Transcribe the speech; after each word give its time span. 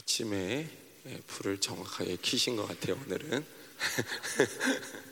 아침에 0.00 0.68
예, 1.06 1.20
불을 1.26 1.60
정확하게 1.60 2.16
켜신 2.22 2.56
것 2.56 2.66
같아요 2.66 2.98
오늘은. 3.06 3.44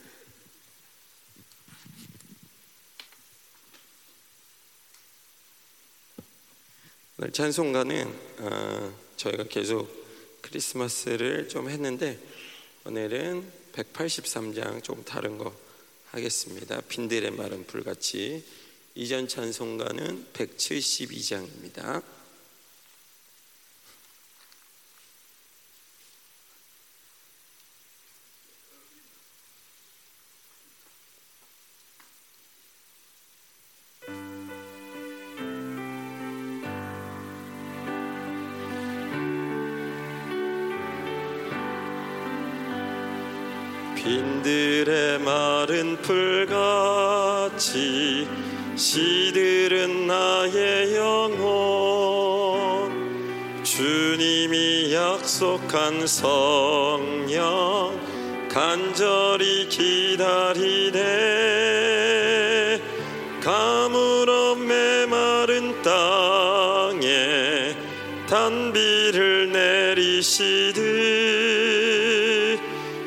오늘 7.18 7.32
찬송가는 7.32 8.18
어, 8.38 8.98
저희가 9.16 9.44
계속 9.44 9.88
크리스마스를 10.40 11.48
좀 11.48 11.68
했는데 11.68 12.18
오늘은 12.84 13.52
183장 13.72 14.82
좀 14.82 15.04
다른 15.04 15.36
거 15.36 15.54
하겠습니다. 16.12 16.80
빈들의 16.82 17.32
마른 17.32 17.66
불같이. 17.66 18.42
이전 18.94 19.28
찬송가는 19.28 20.28
172장입니다 20.32 22.02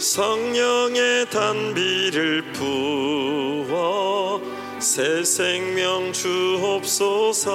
성령의 0.01 1.29
단비를 1.29 2.53
부어 2.53 4.41
새 4.79 5.23
생명 5.23 6.11
주옵소서. 6.11 7.49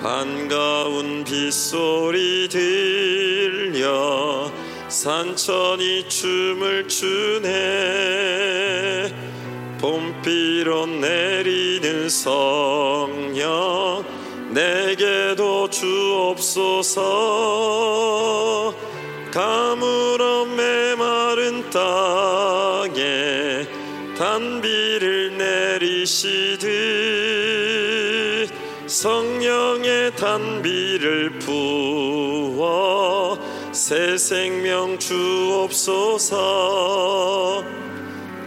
반가운 0.00 1.24
빗소리 1.24 2.48
들려 2.48 4.48
산천이 4.88 6.08
춤을 6.08 6.86
추네. 6.86 7.50
봄비로 9.80 10.86
내리는 10.86 12.08
성령 12.08 14.04
내게도 14.50 15.68
주옵소서 15.68 17.02
가물어 19.32 20.44
메마른 20.44 21.70
땅에 21.70 23.66
단비를 24.16 25.38
내리시듯 25.38 26.68
성령의 28.86 30.14
단비를 30.16 31.38
부어 31.38 32.58
새 33.72 34.18
생명 34.18 34.98
주옵소서. 34.98 36.34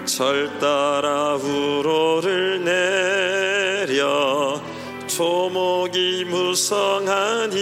철 0.06 0.60
따라 0.60 1.34
우로를 1.34 2.64
내려 2.64 4.62
초목이 5.08 6.26
무성하니 6.26 7.56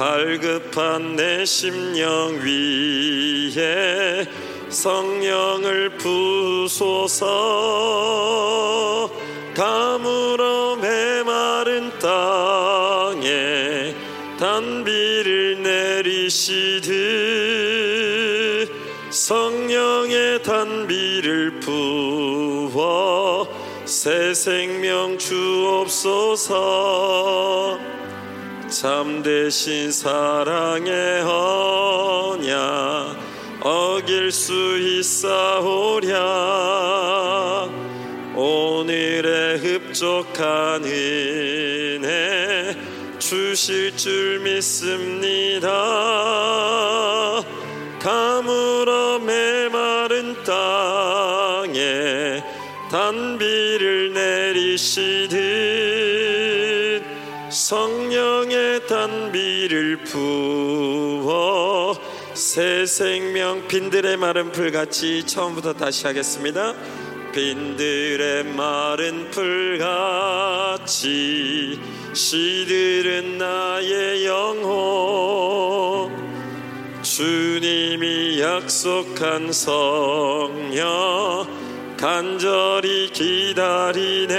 갈급한 0.00 1.14
내 1.14 1.44
심령 1.44 2.40
위에 2.42 4.26
성령을 4.70 5.98
부소서. 5.98 7.26
가물어 9.54 10.76
메마른 10.76 11.90
땅에 11.98 13.28
단비를 14.38 15.62
내리시듯 15.62 16.88
성령의 19.10 20.42
단비를 20.42 21.60
부어 21.60 23.46
새 23.84 24.32
생명 24.32 25.18
주옵소서 25.18 26.58
참되신 28.70 29.90
사랑의 29.90 31.22
언약 31.22 32.50
어길 33.62 34.30
수 34.30 34.78
있사오랴. 34.78 36.18
오늘의 38.36 39.58
흡족한 39.58 40.84
은혜 40.84 42.76
주실 43.18 43.96
줄 43.96 44.38
믿습니다. 44.38 45.68
가물어 47.98 49.18
메마른 49.18 50.36
땅에 50.44 52.42
단비를 52.90 54.14
내리시듯 54.14 55.30
성령의 57.50 58.09
단비를 59.90 59.96
부어 60.04 61.98
새 62.34 62.86
생명 62.86 63.66
빈들의 63.66 64.16
마른 64.16 64.52
풀같이 64.52 65.26
처음부터 65.26 65.72
다시 65.72 66.06
하겠습니다. 66.06 66.74
빈들의 67.32 68.44
마른 68.44 69.28
풀같이 69.30 71.00
시들은 72.12 73.38
나의 73.38 74.26
영혼. 74.26 76.30
주님이 77.02 78.40
약속한 78.40 79.50
성령 79.52 81.46
간절히 81.96 83.10
기다리네 83.10 84.36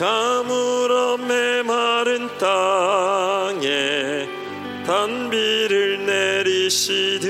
가물어 0.00 1.18
메마른 1.18 2.26
땅에 2.38 4.26
단비를 4.86 6.06
내리시듯 6.06 7.28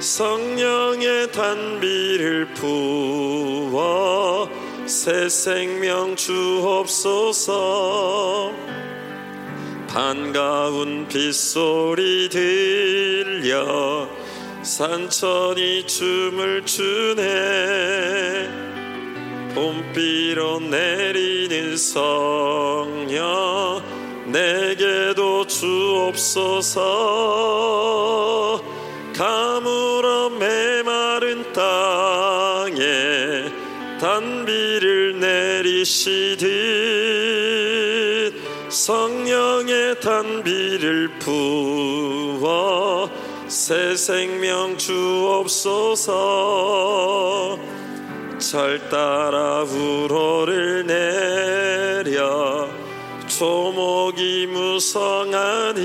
성령의 0.00 1.30
단비를 1.30 2.54
부어 2.54 4.48
새 4.84 5.28
생명 5.28 6.16
주옵소서. 6.16 7.52
반가운 9.86 11.06
빗소리 11.06 12.28
들려 12.30 14.08
산천이 14.64 15.86
춤을 15.86 16.66
추네 16.66 18.71
봄비로 19.54 20.60
내리는 20.60 21.76
성령 21.76 23.82
내게도 24.26 25.46
주옵소서 25.46 26.80
가물어 29.14 30.30
메마른 30.30 31.52
땅에 31.52 33.52
단비를 34.00 35.20
내리시듯 35.20 36.42
성령의 38.70 40.00
단비를 40.00 41.18
부어 41.18 43.10
새 43.46 43.94
생명 43.96 44.78
주옵소서 44.78 46.12
철 48.42 48.88
따라 48.90 49.62
우로를 49.62 50.84
내려 50.84 52.68
초목이 53.28 54.48
무성하니 54.48 55.80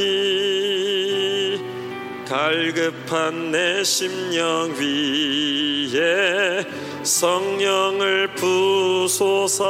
갈급한 2.27 3.51
내 3.51 3.83
심령 3.83 4.73
위에 4.73 6.65
성령을 7.03 8.33
부소서 8.33 9.63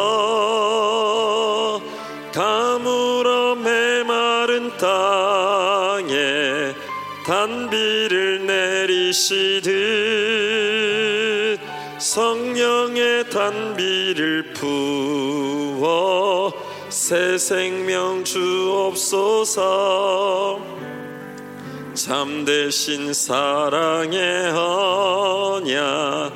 가물어 2.34 3.56
메마른 3.56 4.72
땅에 4.78 6.74
단비를 7.26 8.46
내리시듯 8.48 9.68
성령의 12.08 13.30
단비를 13.30 14.54
부어 14.54 15.84
새 16.88 17.38
생명 17.38 18.24
주옵소서. 18.24 19.58
참되신 21.94 23.12
사랑의 23.14 24.52
언약 24.52 26.32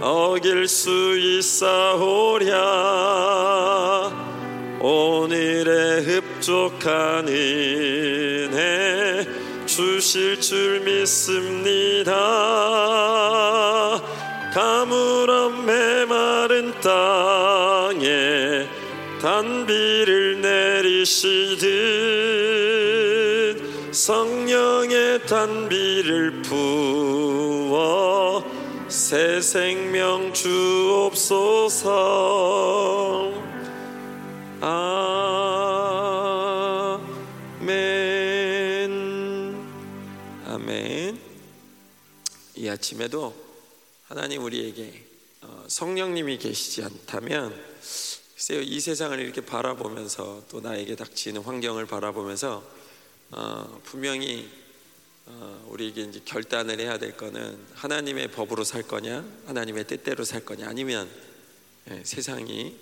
어길 0.00 0.66
수 0.66 1.16
있사오랴. 1.16 2.50
오늘의 4.80 6.02
흡족한 6.02 7.28
은혜 7.28 8.64
주실 9.64 10.40
줄 10.40 10.80
믿습니다 10.80 12.12
가물한 14.54 15.66
메마른 15.66 16.72
땅에 16.80 18.68
단비를 19.20 20.40
내리시듯 20.40 21.64
성령의 23.92 25.26
단비를 25.26 26.42
부어 26.42 27.74
새 28.86 29.40
생명 29.40 30.32
주옵소서. 30.32 31.82
아멘. 34.60 34.86
아멘. 40.46 41.18
이 42.54 42.68
아침에도 42.68 43.43
하나님 44.14 44.44
우리에게 44.44 45.04
어, 45.40 45.64
성령님이 45.66 46.38
계시지 46.38 46.84
않다면 46.84 47.52
글쎄요 48.34 48.60
이 48.60 48.78
세상을 48.78 49.18
이렇게 49.18 49.40
바라보면서 49.40 50.44
또 50.48 50.60
나에게 50.60 50.94
닥치는 50.94 51.42
환경을 51.42 51.86
바라보면서 51.86 52.62
어, 53.32 53.80
분명히 53.82 54.48
어, 55.26 55.66
우리에게 55.68 56.02
이제 56.02 56.20
결단을 56.24 56.78
해야 56.78 56.96
될 56.96 57.16
거는 57.16 57.58
하나님의 57.74 58.30
법으로 58.30 58.62
살 58.62 58.84
거냐 58.84 59.24
하나님의 59.46 59.88
뜻대로 59.88 60.22
살 60.22 60.44
거냐 60.44 60.68
아니면 60.68 61.10
예, 61.90 62.00
세상이 62.04 62.76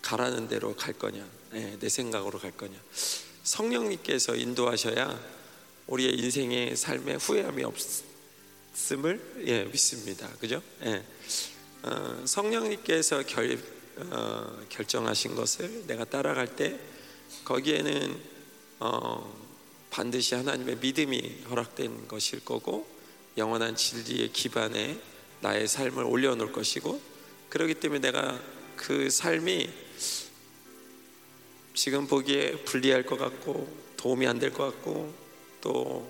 가라는 0.00 0.48
대로 0.48 0.74
갈 0.74 0.94
거냐 0.94 1.22
예, 1.52 1.76
내 1.78 1.90
생각으로 1.90 2.38
갈 2.38 2.52
거냐. 2.52 2.78
성령님께서 3.42 4.36
인도하셔야 4.36 5.20
우리의 5.86 6.14
인생의 6.14 6.76
삶에 6.76 7.16
후회함이 7.16 7.62
없 7.64 7.76
음을 8.92 9.44
예, 9.46 9.64
믿습니다 9.64 10.28
그죠? 10.40 10.62
예. 10.84 11.04
어, 11.82 12.22
성령님께서 12.24 13.22
결, 13.24 13.58
어, 13.96 14.66
결정하신 14.68 15.34
것을 15.34 15.86
내가 15.86 16.04
따라갈 16.04 16.54
때 16.56 16.78
거기에는 17.44 18.20
어, 18.80 19.36
반드시 19.90 20.34
하나님의 20.34 20.76
믿음이 20.76 21.42
허락된 21.50 22.08
것일 22.08 22.44
거고 22.44 22.88
영원한 23.36 23.74
진리의 23.76 24.32
기반에 24.32 25.00
나의 25.40 25.68
삶을 25.68 26.04
올려놓을 26.04 26.52
것이고 26.52 27.00
그렇기 27.48 27.74
때문에 27.74 28.00
내가 28.00 28.40
그 28.76 29.10
삶이 29.10 29.68
지금 31.74 32.06
보기에 32.06 32.52
불리할 32.64 33.04
것 33.06 33.18
같고 33.18 33.68
도움이 33.96 34.26
안 34.26 34.38
될 34.38 34.52
것 34.52 34.64
같고 34.64 35.12
또 35.60 36.08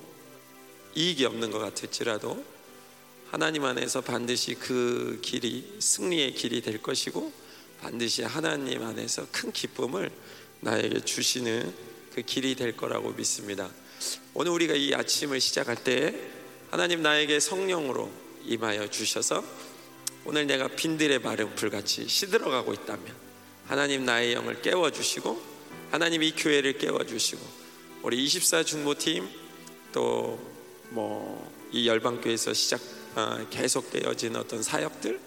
이익이 0.94 1.24
없는 1.24 1.50
것 1.50 1.58
같을지라도 1.58 2.57
하나님 3.30 3.64
안에서 3.64 4.00
반드시 4.00 4.54
그 4.54 5.18
길이 5.20 5.76
승리의 5.78 6.32
길이 6.34 6.62
될 6.62 6.80
것이고 6.80 7.30
반드시 7.80 8.22
하나님 8.22 8.82
안에서 8.82 9.26
큰 9.30 9.52
기쁨을 9.52 10.10
나에게 10.60 11.00
주시는 11.00 11.74
그 12.14 12.22
길이 12.22 12.54
될 12.54 12.74
거라고 12.74 13.12
믿습니다. 13.12 13.70
오늘 14.32 14.52
우리가 14.52 14.74
이 14.74 14.94
아침을 14.94 15.40
시작할 15.40 15.76
때 15.84 16.14
하나님 16.70 17.02
나에게 17.02 17.38
성령으로 17.38 18.10
임하여 18.46 18.88
주셔서 18.88 19.44
오늘 20.24 20.46
내가 20.46 20.68
빈들의 20.68 21.18
마른 21.18 21.54
불같이 21.54 22.08
시들어가고 22.08 22.72
있다면 22.72 23.14
하나님 23.66 24.06
나의 24.06 24.32
영을 24.32 24.62
깨워 24.62 24.90
주시고 24.90 25.40
하나님 25.90 26.22
이 26.22 26.32
교회를 26.32 26.78
깨워 26.78 27.04
주시고 27.04 27.46
우리 28.02 28.24
24 28.24 28.64
중보팀 28.64 29.28
또 29.92 30.38
뭐 30.90 31.58
이 31.70 31.86
열방교회에서 31.86 32.54
시작 32.54 32.80
어, 32.80 32.97
계속되어진 33.50 34.36
어떤 34.36 34.62
사역들 34.62 35.20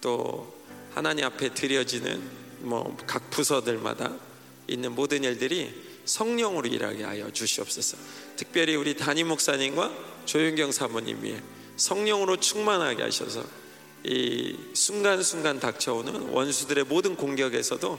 또 0.00 0.54
하나님 0.94 1.24
앞에 1.24 1.54
드려지는 1.54 2.20
뭐 2.60 2.96
각 3.06 3.30
부서들마다 3.30 4.16
있는 4.66 4.94
모든 4.94 5.24
일들이 5.24 5.72
성령으로 6.04 6.68
일하게 6.68 7.04
하여 7.04 7.30
주시옵소서. 7.30 7.96
특별히 8.36 8.74
우리 8.74 8.96
담임 8.96 9.28
목사님과 9.28 9.92
조윤경 10.24 10.72
사모님 10.72 11.22
위해 11.22 11.40
성령으로 11.76 12.36
충만하게 12.38 13.02
하셔서 13.02 13.44
이 14.04 14.56
순간순간 14.74 15.60
닥쳐오는 15.60 16.30
원수들의 16.30 16.84
모든 16.84 17.16
공격에서도 17.16 17.98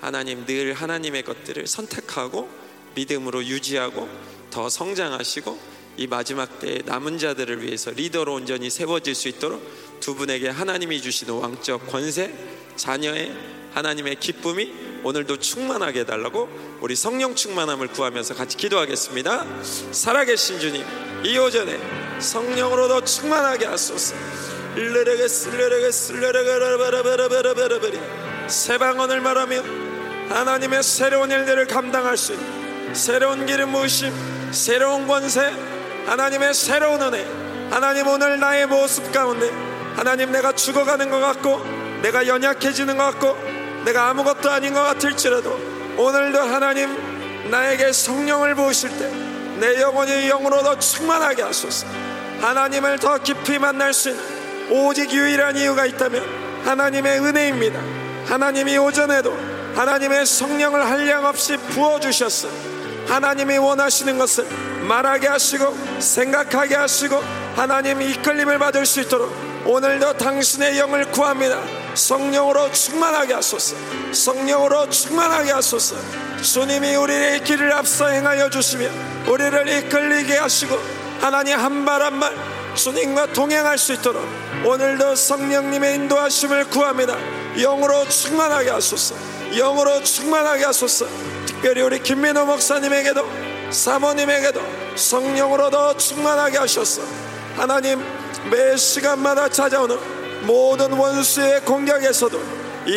하나님 0.00 0.46
늘 0.46 0.72
하나님의 0.72 1.22
것들을 1.22 1.66
선택하고 1.66 2.48
믿음으로 2.94 3.44
유지하고 3.44 4.08
더 4.50 4.68
성장하시고 4.68 5.79
이 6.00 6.06
마지막 6.06 6.60
때에 6.60 6.78
남은 6.86 7.18
자들을 7.18 7.62
위해서 7.62 7.90
리더로 7.90 8.32
온전히 8.32 8.70
세워질 8.70 9.14
수 9.14 9.28
있도록 9.28 10.00
두 10.00 10.14
분에게 10.14 10.48
하나님이 10.48 11.02
주시는 11.02 11.34
왕적 11.34 11.88
권세, 11.88 12.34
자녀의 12.74 13.36
하나님의 13.74 14.16
기쁨이 14.18 14.72
오늘도 15.04 15.36
충만하게 15.40 16.00
해달라고 16.00 16.48
우리 16.80 16.96
성령 16.96 17.34
충만함을 17.34 17.88
구하면서 17.88 18.34
같이 18.34 18.56
기도하겠습니다. 18.56 19.44
살아계신 19.92 20.58
주님, 20.58 20.82
이 21.22 21.36
오전에 21.36 21.78
성령으로 22.18 22.88
더 22.88 23.04
충만하게 23.04 23.66
하소서. 23.66 24.16
쓸레레게 24.76 25.28
쓸레레게 25.28 25.90
바라바라바라바라바리 26.48 28.00
새 28.48 28.78
방언을 28.78 29.20
말하며 29.20 29.62
하나님의 30.30 30.82
새로운 30.82 31.30
일들을 31.30 31.66
감당할 31.66 32.16
수 32.16 32.32
있는 32.32 32.94
새로운 32.94 33.44
기름 33.44 33.72
부으심, 33.72 34.14
새로운 34.52 35.06
권세, 35.06 35.52
하나님의 36.10 36.54
새로운 36.54 37.00
은혜, 37.00 37.24
하나님 37.70 38.06
오늘 38.06 38.38
나의 38.38 38.66
모습 38.66 39.10
가운데 39.12 39.48
하나님 39.96 40.32
내가 40.32 40.52
죽어가는 40.52 41.08
것 41.08 41.20
같고 41.20 41.62
내가 42.02 42.26
연약해지는 42.26 42.96
것 42.96 43.04
같고 43.04 43.38
내가 43.84 44.10
아무것도 44.10 44.50
아닌 44.50 44.74
것 44.74 44.82
같을지라도 44.82 45.50
오늘도 45.96 46.40
하나님 46.40 47.50
나에게 47.50 47.92
성령을 47.92 48.54
부으실 48.54 48.90
때 48.98 49.30
내 49.60 49.78
영혼이 49.78 50.26
영으로 50.28 50.62
더 50.62 50.78
충만하게 50.78 51.42
하소서. 51.42 51.86
하나님을 52.40 52.98
더 52.98 53.18
깊이 53.18 53.58
만날 53.58 53.92
수 53.92 54.08
있는 54.08 54.24
오직 54.70 55.12
유일한 55.12 55.54
이유가 55.56 55.84
있다면 55.84 56.24
하나님의 56.64 57.20
은혜입니다. 57.20 57.78
하나님이 58.26 58.78
오전에도 58.78 59.36
하나님의 59.74 60.24
성령을 60.24 60.86
한량없이 60.86 61.58
부어주셨어 61.58 62.48
하나님이 63.10 63.58
원하시는 63.58 64.16
것을 64.18 64.46
말하게 64.86 65.26
하시고 65.26 65.76
생각하게 65.98 66.76
하시고 66.76 67.20
하나님 67.56 68.00
이끌림을 68.00 68.58
받을 68.60 68.86
수 68.86 69.00
있도록 69.00 69.34
오늘도 69.66 70.14
당신의 70.16 70.78
영을 70.78 71.04
구합니다. 71.10 71.60
성령으로 71.94 72.70
충만하게 72.72 73.34
하소서. 73.34 73.76
성령으로 74.12 74.88
충만하게 74.88 75.50
하소서. 75.50 75.96
주님이 76.40 76.94
우리의 76.94 77.42
길을 77.44 77.72
앞서 77.72 78.06
행하여 78.06 78.48
주시며 78.48 78.88
우리를 79.26 79.68
이끌리게 79.68 80.36
하시고 80.38 80.78
하나님 81.20 81.58
한 81.58 81.84
발 81.84 82.00
한 82.02 82.20
발 82.20 82.34
주님과 82.74 83.32
동행할 83.32 83.76
수 83.76 83.92
있도록 83.94 84.24
오늘도 84.64 85.16
성령님의 85.16 85.96
인도하심을 85.96 86.66
구합니다. 86.70 87.16
영으로 87.56 88.08
충만하게 88.08 88.70
하소서. 88.70 89.16
영으로 89.52 90.00
충만하게 90.04 90.64
하소서 90.64 91.06
특별히 91.50 91.82
우리 91.82 92.00
김민호 92.00 92.46
목사님에게도 92.46 93.28
사모님에게도 93.70 94.60
성령으로 94.94 95.68
더 95.70 95.96
충만하게 95.96 96.58
하셔서 96.58 97.02
하나님 97.56 98.00
매 98.48 98.76
시간마다 98.76 99.48
찾아오는 99.48 99.98
모든 100.42 100.92
원수의 100.92 101.62
공격에서도 101.62 102.40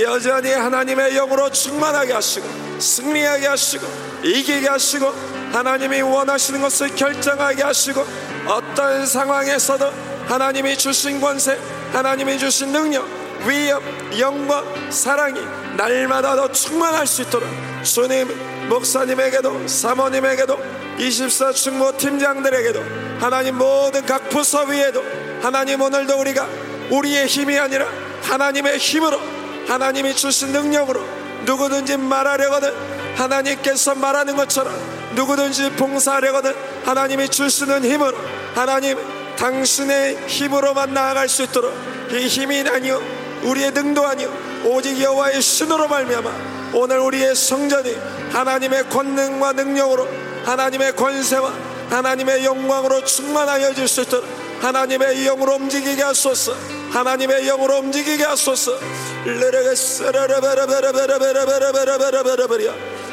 여전히 0.04 0.52
하나님의 0.52 1.16
영으로 1.16 1.50
충만하게 1.50 2.14
하시고 2.14 2.48
승리하게 2.80 3.48
하시고 3.48 3.88
이기게 4.24 4.68
하시고 4.68 5.14
하나님이 5.52 6.02
원하시는 6.02 6.62
것을 6.62 6.96
결정하게 6.96 7.64
하시고 7.64 8.06
어떤 8.46 9.06
상황에서도 9.06 9.92
하나님이 10.28 10.78
주신 10.78 11.20
권세 11.20 11.60
하나님이 11.92 12.38
주신 12.38 12.72
능력 12.72 13.06
위엄, 13.48 13.82
영광, 14.18 14.64
사랑이 14.92 15.42
날마다 15.76 16.36
더 16.36 16.52
충만할 16.52 17.08
수 17.08 17.24
있도록 17.24 17.73
주님 17.84 18.70
목사님에게도 18.70 19.68
사모님에게도 19.68 20.58
24 21.00 21.52
충무 21.52 21.96
팀장들에게도 21.98 22.82
하나님 23.20 23.58
모든 23.58 24.06
각 24.06 24.30
부서 24.30 24.64
위에도 24.64 25.04
하나님 25.42 25.82
오늘도 25.82 26.20
우리가 26.20 26.48
우리의 26.90 27.28
힘이 27.28 27.60
아니라 27.60 27.88
하나님의 28.24 28.78
힘으로 28.78 29.20
하나님이 29.68 30.16
주신 30.16 30.50
능력으로 30.50 31.02
누구든지 31.46 31.98
말하려거든 31.98 32.74
하나님께서 33.16 33.96
말하는 33.96 34.36
것처럼 34.36 34.74
누구든지 35.16 35.72
봉사하려거든 35.72 36.54
하나님이 36.86 37.30
주시는 37.30 37.84
힘으로 37.84 38.18
하나님 38.56 38.98
당신의 39.36 40.28
힘으로만 40.28 40.94
나아갈 40.94 41.28
수 41.28 41.44
있도록 41.44 41.74
이 42.12 42.28
힘이 42.28 42.62
아니요 42.62 43.02
우리의 43.44 43.72
능도 43.72 44.06
아니요 44.06 44.34
오직 44.66 45.02
여호와의 45.02 45.42
신으로 45.42 45.88
말미암아 45.88 46.63
오늘 46.74 47.00
우리의 47.00 47.36
성전이 47.36 47.96
하나님의 48.32 48.90
권능과 48.90 49.54
능력으로 49.54 50.08
하나님의 50.44 50.96
권세와 50.96 51.54
하나님의 51.90 52.44
영광으로 52.44 53.06
충만하여 53.06 53.74
질수 53.74 54.02
있도록 54.02 54.28
하나님의 54.60 55.24
영으로 55.26 55.56
움직이게 55.56 56.02
하소서 56.02 56.56
하나님의 56.92 57.46
영으로 57.46 57.78
움직이게 57.80 58.24
하소서 58.24 58.72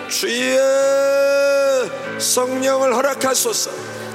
주의 0.08 0.58
성령을 2.18 2.94
허락하소서 2.94 3.70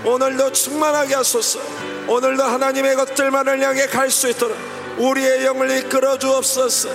오늘도 0.06 0.52
충만하게 0.52 1.16
하소서 1.16 1.60
오늘도 2.08 2.44
하나님의 2.44 2.96
것들만을 2.96 3.62
향해 3.62 3.86
갈 3.88 4.10
수 4.10 4.30
있도록 4.30 4.75
우리의 4.98 5.46
영을 5.46 5.78
이끌어 5.78 6.18
주옵소서. 6.18 6.90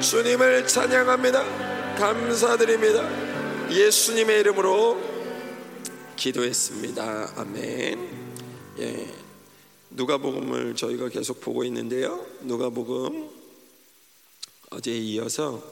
주님을 0.00 0.66
찬양합니다. 0.66 1.94
감사드립니다. 1.96 3.70
예수님의 3.70 4.40
이름으로 4.40 4.98
기도했습니다. 6.16 7.34
아멘. 7.36 8.24
예, 8.78 9.08
누가복음을 9.90 10.74
저희가 10.74 11.10
계속 11.10 11.40
보고 11.40 11.64
있는데요. 11.64 12.24
누가복음 12.40 13.28
어제에 14.70 14.96
이어서 14.96 15.62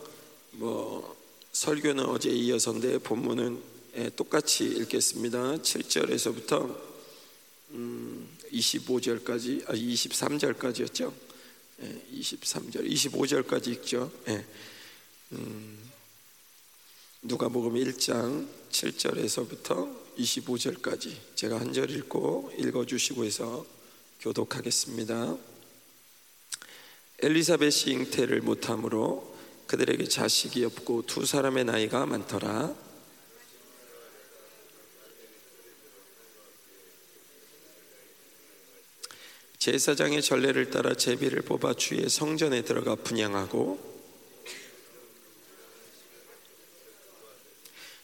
뭐 0.53 1.17
설교는 1.53 2.05
어제에 2.05 2.33
이어서인데 2.33 2.99
본문은 2.99 3.55
예, 3.55 3.72
똑같이 4.17 4.65
읽겠습니다. 4.65 5.57
7절에서부터 5.57 6.93
음, 7.73 8.27
25절까지, 8.51 9.69
아 9.69 9.75
23절까지였죠. 9.75 11.13
예, 11.83 12.03
23절, 12.15 12.89
25절까지 12.91 13.69
읽죠. 13.69 14.11
예. 14.29 14.45
음, 15.33 15.79
누가복음 17.23 17.75
1장 17.75 18.49
7절에서부터 18.71 19.95
25절까지 20.19 21.15
제가 21.35 21.61
한 21.61 21.73
절 21.73 21.91
읽고 21.91 22.53
읽어주시고 22.59 23.25
해서 23.25 23.67
교독하겠습니다. 24.21 25.37
엘리사벳이 27.21 27.93
잉태를 27.93 28.41
못함으로 28.41 29.37
그들에게 29.67 30.05
자식이 30.05 30.65
없고 30.65 31.03
두 31.07 31.27
사람의 31.27 31.65
나이가 31.65 32.07
많더라. 32.07 32.92
제사장의 39.63 40.23
전례를 40.23 40.71
따라 40.71 40.93
제비를 40.93 41.43
뽑아 41.43 41.75
주의 41.75 42.09
성전에 42.09 42.63
들어가 42.63 42.97
분양하고 42.97 43.79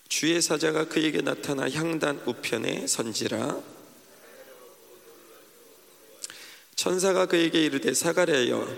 주의 0.08 0.40
사자가 0.40 0.84
그에게 0.84 1.20
나타나 1.20 1.68
향단 1.68 2.22
우편에 2.26 2.86
선지라. 2.86 3.60
천사가 6.76 7.26
그에게 7.26 7.64
이르되 7.64 7.92
사가랴여 7.92 8.76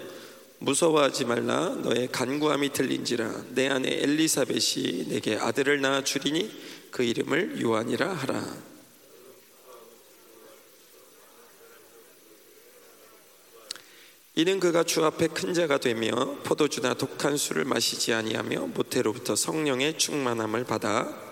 무서워하지 0.61 1.27
말라. 1.27 1.69
너의 1.83 2.09
간구함이 2.11 2.73
들린지라. 2.73 3.45
내 3.51 3.69
아내 3.69 3.91
엘리사벳이 3.91 5.09
내게 5.09 5.37
아들을 5.37 5.83
낳아 5.83 6.03
주리니 6.03 6.89
그 6.91 7.03
이름을 7.03 7.61
요한이라 7.61 8.11
하라 8.11 8.70
이는 14.37 14.61
그가 14.61 14.85
주 14.85 15.05
앞에 15.05 15.29
큰 15.29 15.55
자가 15.55 15.79
되며 15.79 16.11
포도주나 16.45 16.95
독한 16.95 17.37
술을 17.37 17.65
마시지 17.65 18.13
아니하며 18.13 18.69
모태로부터 18.69 19.35
성령의 19.35 19.99
충만함을 19.99 20.65
받아 20.65 21.31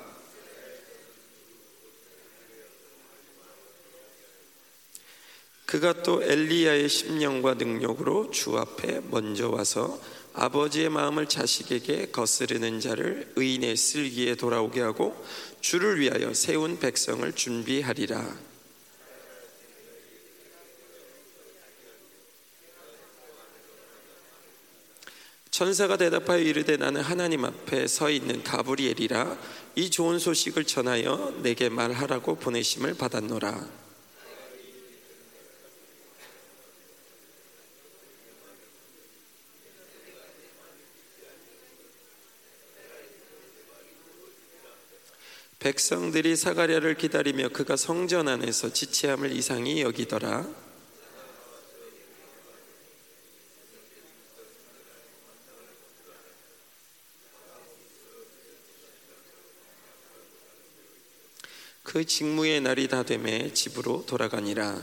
그가 5.68 6.02
또 6.02 6.22
엘리야의 6.22 6.88
심령과 6.88 7.54
능력으로 7.54 8.30
주 8.30 8.56
앞에 8.56 9.00
먼저 9.10 9.50
와서 9.50 10.00
아버지의 10.32 10.88
마음을 10.88 11.26
자식에게 11.26 12.06
거스르는 12.10 12.80
자를 12.80 13.30
의인의 13.36 13.76
쓸기에 13.76 14.36
돌아오게 14.36 14.80
하고 14.80 15.14
주를 15.60 16.00
위하여 16.00 16.32
세운 16.32 16.78
백성을 16.78 17.30
준비하리라. 17.32 18.47
천사가 25.58 25.96
대답하여 25.96 26.38
이르되 26.38 26.76
나는 26.76 27.00
하나님 27.00 27.44
앞에 27.44 27.88
서 27.88 28.10
있는 28.10 28.44
가브리엘이라 28.44 29.36
이 29.74 29.90
좋은 29.90 30.20
소식을 30.20 30.62
전하여 30.62 31.34
내게 31.42 31.68
말하라고 31.68 32.36
보내심을 32.36 32.94
받았노라. 32.94 33.66
백성들이 45.58 46.36
사가랴를 46.36 46.94
기다리며 46.94 47.48
그가 47.48 47.74
성전 47.74 48.28
안에서 48.28 48.72
지체함을 48.72 49.32
이상히 49.32 49.82
여기더라. 49.82 50.67
그 61.98 62.06
직무의 62.06 62.60
날이 62.60 62.86
다 62.86 63.02
되매 63.02 63.52
집으로 63.52 64.06
돌아가니라. 64.06 64.80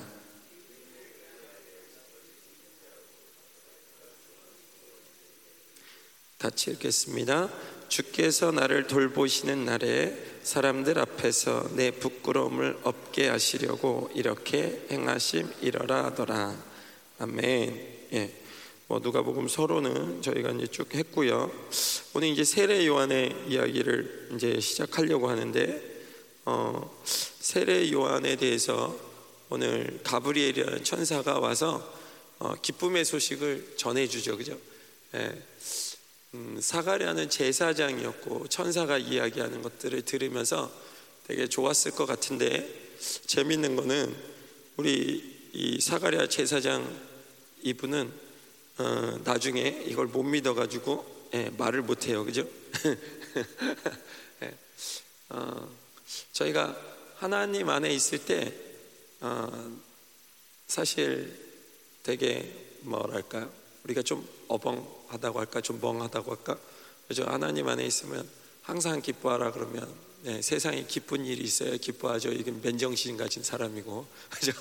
같이 6.38 6.72
읽겠습니다. 6.72 7.50
주께서 7.88 8.51
나를 8.51 8.88
돌보시는 8.88 9.63
날에 9.63 10.13
사람들 10.43 11.00
앞에서 11.00 11.69
내 11.77 11.91
부끄러움을 11.91 12.79
없게 12.84 13.29
하시려고 13.29 14.12
이렇게 14.13 14.86
행하심 14.91 15.50
이러라 15.62 16.03
하더라. 16.07 16.62
아멘. 17.19 18.10
예. 18.12 18.41
뭐 18.88 19.00
누가복음 19.00 19.48
서로는 19.48 20.22
저희가 20.22 20.51
이제 20.51 20.67
쭉 20.67 20.93
했고요. 20.93 21.50
오늘 22.13 22.27
이제 22.27 22.43
세례 22.43 22.86
요한의 22.86 23.45
이야기를 23.48 24.31
이제 24.36 24.60
시작하려고 24.60 25.29
하는데 25.29 25.94
어, 26.45 27.03
세례 27.03 27.91
요한에 27.91 28.35
대해서 28.35 28.95
오늘 29.49 29.99
가브리엘이라는 30.03 30.83
천사가 30.83 31.39
와서 31.39 31.93
어, 32.37 32.53
기쁨의 32.61 33.03
소식을 33.05 33.75
전해주죠, 33.77 34.37
그죠? 34.37 34.57
예. 35.15 35.41
음, 36.35 36.59
사가랴는 36.61 37.29
제사장이었고 37.29 38.47
천사가 38.47 38.97
이야기하는 38.97 39.61
것들을 39.61 40.01
들으면서 40.03 40.71
되게 41.27 41.47
좋았을 41.47 41.91
것 41.91 42.05
같은데 42.05 42.97
재밌는 43.25 43.75
거는 43.75 44.15
우리 44.77 45.49
이 45.53 45.79
사가랴 45.79 46.27
제사장 46.27 46.85
이분은 47.63 48.11
어, 48.77 49.19
나중에 49.23 49.83
이걸 49.87 50.07
못 50.07 50.23
믿어가지고 50.23 51.29
예, 51.33 51.49
말을 51.57 51.81
못해요, 51.81 52.23
그죠? 52.25 52.47
예. 54.43 54.57
어, 55.29 55.84
저희가 56.33 56.75
하나님 57.15 57.69
안에 57.69 57.93
있을 57.93 58.25
때 58.25 58.53
어, 59.21 59.77
사실 60.67 61.33
되게 62.03 62.51
뭐랄까 62.81 63.50
우리가 63.83 64.01
좀 64.01 64.27
어벙하다고 64.47 65.39
할까 65.39 65.62
좀 65.62 65.79
멍하다고 65.81 66.31
할까 66.31 66.57
그죠 67.07 67.24
하나님 67.25 67.67
안에 67.67 67.85
있으면 67.85 68.27
항상 68.62 69.01
기뻐하라 69.01 69.51
그러면 69.51 70.05
네, 70.25 70.41
세상에 70.41 70.83
기쁜 70.88 71.24
일이 71.24 71.43
있어야 71.43 71.77
기뻐하죠. 71.77 72.31
이건 72.31 72.59
맨정신 72.63 73.15
가진 73.15 73.43
사람이고, 73.43 74.07
그죠? 74.31 74.53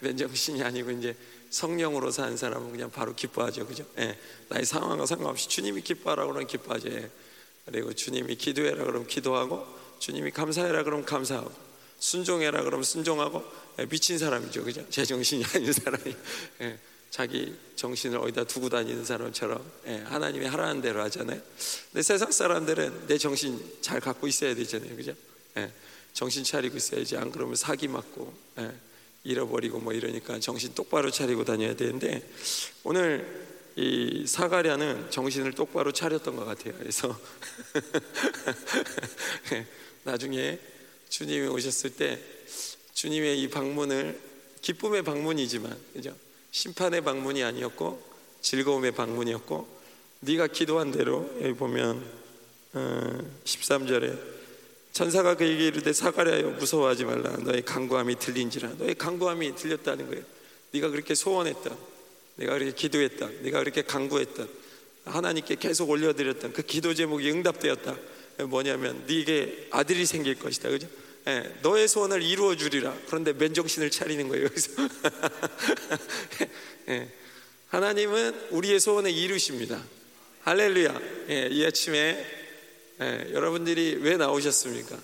맨정신이 0.00 0.62
아니고 0.62 0.90
이제 0.90 1.16
성령으로 1.48 2.10
사는 2.10 2.36
사람은 2.36 2.72
그냥 2.72 2.90
바로 2.90 3.14
기뻐하죠, 3.14 3.66
그죠? 3.66 3.86
네, 3.94 4.18
나의 4.50 4.66
상황과 4.66 5.06
상관없이 5.06 5.48
주님이 5.48 5.80
기뻐하라 5.80 6.26
그러면 6.26 6.46
기뻐하죠. 6.46 6.90
예. 6.90 7.10
그리고 7.64 7.94
주님이 7.94 8.36
기도해라 8.36 8.84
그러면 8.84 9.06
기도하고, 9.06 9.66
주님이 9.98 10.30
감사해라 10.30 10.84
그러면 10.84 11.04
감사하고, 11.04 11.52
순종해라 11.98 12.62
그러면 12.62 12.84
순종하고, 12.84 13.44
예, 13.78 13.86
미친 13.86 14.18
사람이죠, 14.18 14.64
그죠? 14.64 14.84
제 14.90 15.04
정신이 15.04 15.44
아닌 15.54 15.72
사람이. 15.72 16.16
예. 16.62 16.78
자기 17.10 17.56
정신을 17.76 18.18
어디다 18.18 18.44
두고 18.44 18.68
다니는 18.68 19.04
사람처럼 19.04 19.64
예, 19.86 19.98
하나님이 20.04 20.44
하라는 20.46 20.82
대로 20.82 21.00
하잖아요. 21.02 21.40
근데 21.90 22.02
세상 22.02 22.30
사람들은 22.30 23.06
내 23.06 23.16
정신 23.16 23.58
잘 23.80 24.00
갖고 24.00 24.26
있어야 24.26 24.54
되잖아요, 24.54 24.94
그죠? 24.96 25.14
예, 25.56 25.72
정신 26.12 26.44
차리고 26.44 26.76
있어야지. 26.76 27.16
안 27.16 27.30
그러면 27.32 27.54
사기 27.56 27.88
맞고 27.88 28.34
예, 28.58 28.70
잃어버리고 29.24 29.78
뭐 29.78 29.92
이러니까 29.92 30.38
정신 30.40 30.74
똑바로 30.74 31.10
차리고 31.10 31.44
다녀야 31.44 31.74
되는데 31.74 32.28
오늘 32.84 33.46
이 33.76 34.24
사가랴는 34.26 35.10
정신을 35.10 35.52
똑바로 35.52 35.92
차렸던 35.92 36.36
것 36.36 36.44
같아요. 36.44 36.74
그래서 36.78 37.18
예, 39.52 39.66
나중에 40.06 40.58
주님이 41.08 41.48
오셨을 41.48 41.90
때 41.90 42.18
주님의 42.94 43.42
이 43.42 43.48
방문을 43.48 44.18
기쁨의 44.62 45.02
방문이지만 45.02 45.76
그죠? 45.92 46.14
심판의 46.52 47.02
방문이 47.02 47.42
아니었고 47.42 48.02
즐거움의 48.40 48.92
방문이었고 48.92 49.68
네가 50.20 50.46
기도한 50.46 50.92
대로 50.92 51.28
여기 51.42 51.54
보면 51.54 52.02
어, 52.72 53.18
13절에 53.44 54.18
천사가 54.92 55.36
그에게 55.36 55.66
이르되 55.66 55.92
사가랴여 55.92 56.50
무서워하지 56.50 57.04
말라. 57.04 57.36
너의 57.38 57.62
강구함이 57.62 58.18
들린지라. 58.18 58.74
너의 58.78 58.94
강구함이 58.94 59.56
들렸다는 59.56 60.06
거예요. 60.06 60.24
네가 60.70 60.90
그렇게 60.90 61.14
소원했다 61.14 61.76
네가 62.36 62.52
그렇게 62.54 62.72
기도했다 62.72 63.28
네가 63.42 63.60
그렇게 63.60 63.82
강구했다 63.82 64.46
하나님께 65.04 65.56
계속 65.56 65.90
올려드렸던 65.90 66.52
그 66.52 66.62
기도 66.62 66.94
제목이 66.94 67.30
응답되었다 67.30 67.96
뭐냐면 68.44 69.04
네게 69.06 69.68
아들이 69.70 70.06
생길 70.06 70.38
것이다 70.38 70.68
그죠? 70.68 70.88
예, 71.28 71.54
너의 71.62 71.88
소원을 71.88 72.22
이루어 72.22 72.54
주리라. 72.54 72.96
그런데 73.06 73.32
맨정신을 73.32 73.90
차리는 73.90 74.28
거예요. 74.28 74.44
여기서 74.44 74.72
예, 76.88 77.08
하나님은 77.68 78.48
우리의 78.50 78.78
소원을 78.78 79.10
이루십니다. 79.10 79.82
할렐루야. 80.42 81.00
예, 81.30 81.48
이 81.50 81.64
아침에 81.64 82.24
예, 83.00 83.28
여러분들이 83.32 83.98
왜 84.00 84.16
나오셨습니까? 84.16 84.98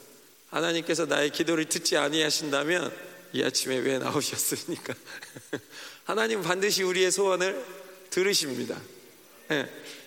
하나님께서 0.50 1.06
나의 1.06 1.30
기도를 1.30 1.64
듣지 1.64 1.96
아니하신다면 1.96 2.94
이 3.32 3.42
아침에 3.42 3.78
왜 3.78 3.98
나오셨습니까? 3.98 4.94
하나님 6.04 6.42
반드시 6.42 6.82
우리의 6.82 7.10
소원을 7.10 7.64
들으십니다. 8.10 8.80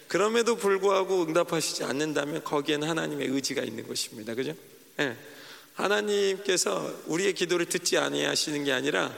예, 0.05 0.07
그럼에도 0.07 0.55
불구하고 0.55 1.23
응답하시지 1.23 1.83
않는다면 1.83 2.43
거기에는 2.43 2.87
하나님의 2.87 3.27
의지가 3.27 3.63
있는 3.63 3.87
것입니다. 3.87 4.35
그죠? 4.35 4.53
예. 4.99 5.15
하나님께서 5.73 7.01
우리의 7.07 7.33
기도를 7.33 7.65
듣지 7.65 7.97
아니하시는 7.97 8.63
게 8.63 8.71
아니라 8.71 9.13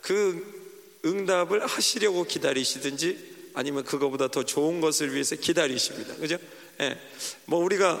그 0.00 1.00
응답을 1.04 1.66
하시려고 1.66 2.24
기다리시든지 2.24 3.36
아니면 3.54 3.84
그거보다 3.84 4.28
더 4.28 4.44
좋은 4.44 4.80
것을 4.80 5.12
위해서 5.14 5.34
기다리십니다. 5.36 6.16
그죠? 6.16 6.38
예. 6.80 6.98
뭐 7.46 7.60
우리가 7.60 8.00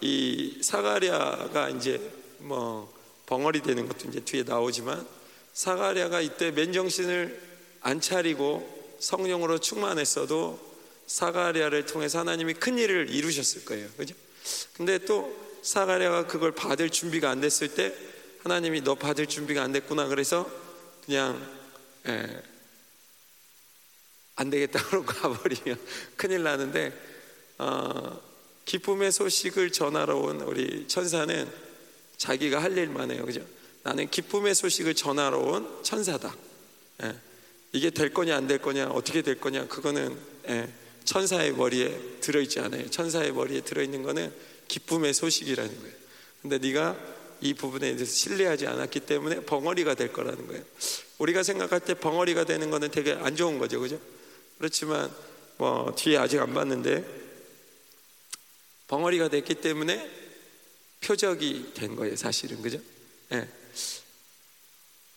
이 0.00 0.58
사가랴가 0.62 1.70
이제 1.70 2.00
뭐 2.38 2.92
벙어리 3.26 3.62
되는 3.62 3.86
것도 3.86 4.08
이제 4.08 4.20
뒤에 4.20 4.42
나오지만 4.42 5.06
사가랴가 5.52 6.20
이때 6.20 6.50
맨정신을 6.50 7.40
안 7.80 8.00
차리고 8.00 8.96
성령으로 8.98 9.58
충만했어도 9.58 10.73
사가랴를 11.14 11.86
통해서 11.86 12.18
하나님이 12.18 12.54
큰 12.54 12.76
일을 12.76 13.08
이루셨을 13.08 13.64
거예요. 13.64 13.88
그죠? 13.96 14.16
근데 14.72 14.98
또 14.98 15.32
사가랴가 15.62 16.26
그걸 16.26 16.50
받을 16.52 16.90
준비가 16.90 17.30
안 17.30 17.40
됐을 17.40 17.68
때 17.68 17.94
하나님이 18.42 18.82
너 18.82 18.96
받을 18.96 19.26
준비가 19.26 19.62
안 19.62 19.70
됐구나 19.70 20.08
그래서 20.08 20.50
그냥 21.06 21.40
예, 22.08 22.42
안 24.34 24.50
되겠다 24.50 24.84
그러고 24.88 25.06
가버리면 25.14 25.80
큰일 26.16 26.42
나는데 26.42 26.92
어, 27.58 28.20
기쁨의 28.64 29.12
소식을 29.12 29.70
전하러 29.70 30.16
온 30.16 30.40
우리 30.40 30.88
천사는 30.88 31.48
자기가 32.16 32.60
할 32.60 32.76
일만 32.76 33.12
해요 33.12 33.24
그죠? 33.24 33.40
나는 33.84 34.10
기쁨의 34.10 34.56
소식을 34.56 34.94
전하러 34.94 35.38
온 35.38 35.82
천사다 35.84 36.34
예, 37.04 37.14
이게 37.72 37.90
될 37.90 38.12
거냐 38.12 38.36
안 38.36 38.48
될 38.48 38.58
거냐 38.58 38.88
어떻게 38.88 39.22
될 39.22 39.40
거냐 39.40 39.68
그거는 39.68 40.18
예, 40.48 40.83
천사의 41.04 41.52
머리에 41.52 42.18
들어있지 42.20 42.60
않아요 42.60 42.88
천사의 42.90 43.32
머리에 43.32 43.60
들어있는 43.60 44.02
거는 44.02 44.32
기쁨의 44.68 45.14
소식이라는 45.14 45.80
거예요. 45.80 45.94
근데 46.42 46.58
네가 46.58 46.96
이 47.40 47.54
부분에 47.54 47.94
대해서 47.94 48.10
신뢰하지 48.10 48.66
않았기 48.66 49.00
때문에 49.00 49.40
벙어리가 49.40 49.94
될 49.94 50.12
거라는 50.12 50.46
거예요. 50.46 50.64
우리가 51.18 51.42
생각할 51.42 51.80
때 51.80 51.94
벙어리가 51.94 52.44
되는 52.44 52.70
거는 52.70 52.90
되게 52.90 53.12
안 53.12 53.36
좋은 53.36 53.58
거죠, 53.58 53.80
그죠? 53.80 54.00
그렇지만 54.58 55.14
뭐 55.58 55.94
뒤에 55.96 56.16
아직 56.16 56.40
안 56.40 56.54
봤는데 56.54 57.04
벙어리가 58.88 59.28
됐기 59.28 59.56
때문에 59.56 60.10
표적이 61.00 61.72
된 61.74 61.96
거예요, 61.96 62.16
사실은 62.16 62.62
그죠? 62.62 62.78
예. 63.32 63.48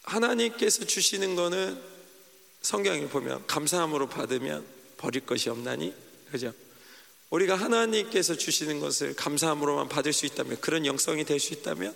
하나님께서 0.04 0.86
주시는 0.86 1.36
거는 1.36 1.82
성경에 2.62 3.08
보면 3.08 3.46
감사함으로 3.48 4.10
받으면 4.10 4.66
버릴 4.98 5.26
것이 5.26 5.50
없나니, 5.50 5.94
그죠? 6.32 6.54
우리가 7.30 7.56
하나님께서 7.56 8.36
주시는 8.36 8.80
것을 8.80 9.16
감사함으로만 9.16 9.90
받을 9.90 10.14
수 10.14 10.26
있다면 10.26 10.60
그런 10.62 10.86
영성이 10.86 11.26
될 11.26 11.40
수 11.40 11.54
있다면 11.54 11.94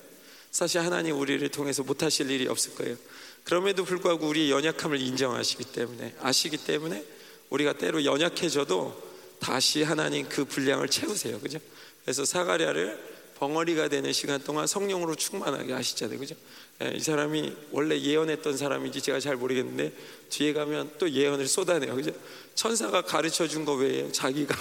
사실 0.52 0.82
하나님 0.82 1.18
우리를 1.18 1.48
통해서 1.50 1.84
못하실 1.84 2.30
일이 2.30 2.48
없을 2.48 2.76
거예요. 2.76 2.98
그럼에도 3.46 3.86
불구하고 3.86 4.28
우리의 4.28 4.52
연약함을 4.52 5.00
인정하시기 5.00 5.64
때문에 5.64 6.16
아시기 6.20 6.58
때문에 6.58 7.04
우리가 7.50 7.74
때로 7.74 8.04
연약해져도 8.04 9.12
다시 9.40 9.84
하나님 9.84 10.28
그 10.28 10.46
분량을 10.46 10.90
채우세요. 10.90 11.40
그죠? 11.40 11.60
그래서 12.04 12.26
사가랴를 12.26 13.11
벙어리가 13.42 13.88
되는 13.88 14.14
시간 14.14 14.40
동안 14.44 14.68
성령으로 14.68 15.16
충만하게 15.16 15.74
하시잖아요. 15.74 16.20
그죠? 16.20 16.36
예, 16.84 16.92
이 16.96 17.00
사람이 17.00 17.52
원래 17.72 18.00
예언했던 18.00 18.56
사람인지 18.56 19.02
제가 19.02 19.20
잘 19.20 19.36
모르겠는데 19.36 19.92
뒤에 20.30 20.54
가면 20.54 20.92
또 21.00 21.10
예언을 21.10 21.48
쏟아내요. 21.48 21.96
그죠? 21.96 22.12
천사가 22.54 23.02
가르쳐 23.02 23.48
준 23.48 23.66
거 23.66 23.74
외에 23.74 24.12
자기가 24.12 24.56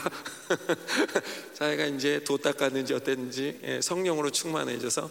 자기가 1.52 1.86
이제 1.88 2.24
도 2.24 2.38
닦았는지 2.38 2.94
어땠는지 2.94 3.60
예, 3.64 3.80
성령으로 3.82 4.30
충만해져서 4.30 5.10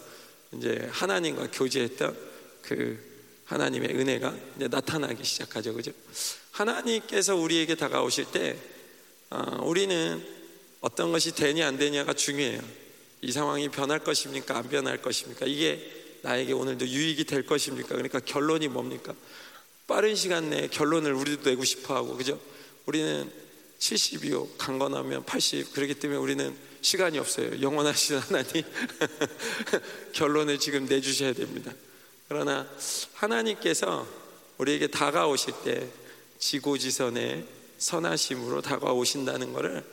이제 0.54 0.90
하나님과 0.92 1.50
교제했던 1.52 2.18
그 2.64 2.98
하나님의 3.46 3.90
은혜가 3.90 4.36
이제 4.56 4.68
나타나기 4.68 5.24
시작하죠. 5.24 5.76
그죠? 5.76 5.92
하나님께서 6.54 7.36
우리에게 7.36 7.76
다가오실 7.76 8.32
때 8.32 8.58
어, 9.30 9.62
우리는 9.64 10.26
어떤 10.82 11.12
것이 11.12 11.36
되냐 11.36 11.68
안 11.68 11.78
되냐가 11.78 12.14
중요해요. 12.14 12.89
이 13.22 13.32
상황이 13.32 13.70
변할 13.70 14.00
것입니까? 14.00 14.58
안 14.58 14.70
변할 14.70 15.02
것입니까? 15.02 15.46
이게 15.46 16.20
나에게 16.22 16.54
오늘도 16.54 16.88
유익이 16.88 17.26
될 17.26 17.46
것입니까? 17.46 17.90
그러니까 17.90 18.20
결론이 18.20 18.68
뭡니까? 18.68 19.14
빠른 19.88 20.16
시간 20.16 20.50
내에 20.50 20.68
결론을 20.68 21.14
우리도 21.14 21.50
내고 21.50 21.64
싶어 21.64 21.96
하고, 21.96 22.16
그죠? 22.16 22.40
우리는 22.86 23.32
70이요, 23.80 24.58
강건하면 24.58 25.26
80. 25.26 25.74
그렇기 25.74 25.96
때문에 25.96 26.20
우리는 26.20 26.56
시간이 26.82 27.18
없어요. 27.20 27.62
영원하신 27.62 28.18
하나님. 28.18 28.64
결론을 30.14 30.60
지금 30.60 30.86
내주셔야 30.86 31.34
됩니다. 31.34 31.74
그러나 32.28 32.70
하나님께서 33.14 34.08
우리에게 34.58 34.88
다가오실 34.88 35.54
때 35.64 35.88
지고지선에 36.38 37.46
선하심으로 37.78 38.62
다가오신다는 38.62 39.54
것을 39.54 39.84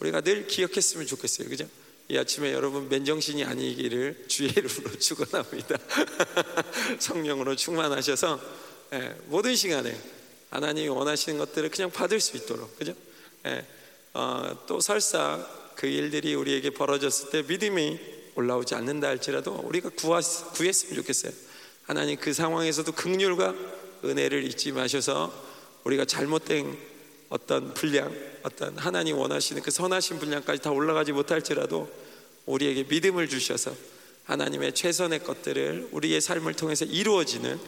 우리가 0.00 0.20
늘 0.20 0.46
기억했으면 0.46 1.06
좋겠어요. 1.06 1.48
그죠? 1.48 1.68
이 2.08 2.16
아침에 2.16 2.52
여러분 2.52 2.88
맨정신이 2.88 3.44
아니기를 3.44 4.26
주의 4.28 4.50
이름으로 4.50 4.96
축원합니다. 4.98 5.76
성령으로 7.00 7.56
충만하셔서 7.56 8.40
예, 8.92 9.16
모든 9.26 9.56
시간에 9.56 9.98
하나님이 10.50 10.88
원하시는 10.88 11.38
것들을 11.38 11.70
그냥 11.70 11.90
받을 11.90 12.20
수 12.20 12.36
있도록 12.36 12.78
그죠? 12.78 12.94
예, 13.46 13.66
어, 14.14 14.56
또 14.68 14.80
설사 14.80 15.44
그 15.74 15.88
일들이 15.88 16.34
우리에게 16.34 16.70
벌어졌을 16.70 17.30
때 17.30 17.42
믿음이 17.42 17.98
올라오지 18.36 18.76
않는다 18.76 19.08
할지라도 19.08 19.54
우리가 19.64 19.90
구하, 19.90 20.20
구했으면 20.20 20.94
좋겠어요. 20.94 21.32
하나님 21.82 22.16
그 22.18 22.32
상황에서도 22.32 22.92
극률과 22.92 23.54
은혜를 24.04 24.44
잊지 24.44 24.72
마셔서 24.72 25.32
우리가 25.84 26.04
잘못된 26.04 26.95
어떤 27.28 27.74
분량, 27.74 28.14
어떤 28.42 28.76
하나님 28.78 29.18
원하시는 29.18 29.62
그 29.62 29.70
선하신 29.70 30.18
분량까지 30.18 30.62
다 30.62 30.70
올라가지 30.70 31.12
못할지라도 31.12 31.90
우리에게 32.46 32.84
믿음을 32.84 33.28
주셔서 33.28 33.74
하나님의 34.24 34.74
최선의 34.74 35.24
것들을 35.24 35.88
우리의 35.92 36.20
삶을 36.20 36.54
통해서 36.54 36.84
이루어지는 36.84 37.58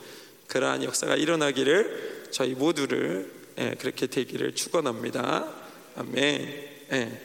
그러한 0.49 0.83
역사가 0.83 1.17
일어나기를 1.17 2.29
저희 2.31 2.55
모두를 2.55 3.33
예, 3.59 3.75
그렇게 3.79 4.07
되기를 4.07 4.55
축원합니다. 4.55 5.53
아멘. 5.97 6.69
예. 6.93 7.23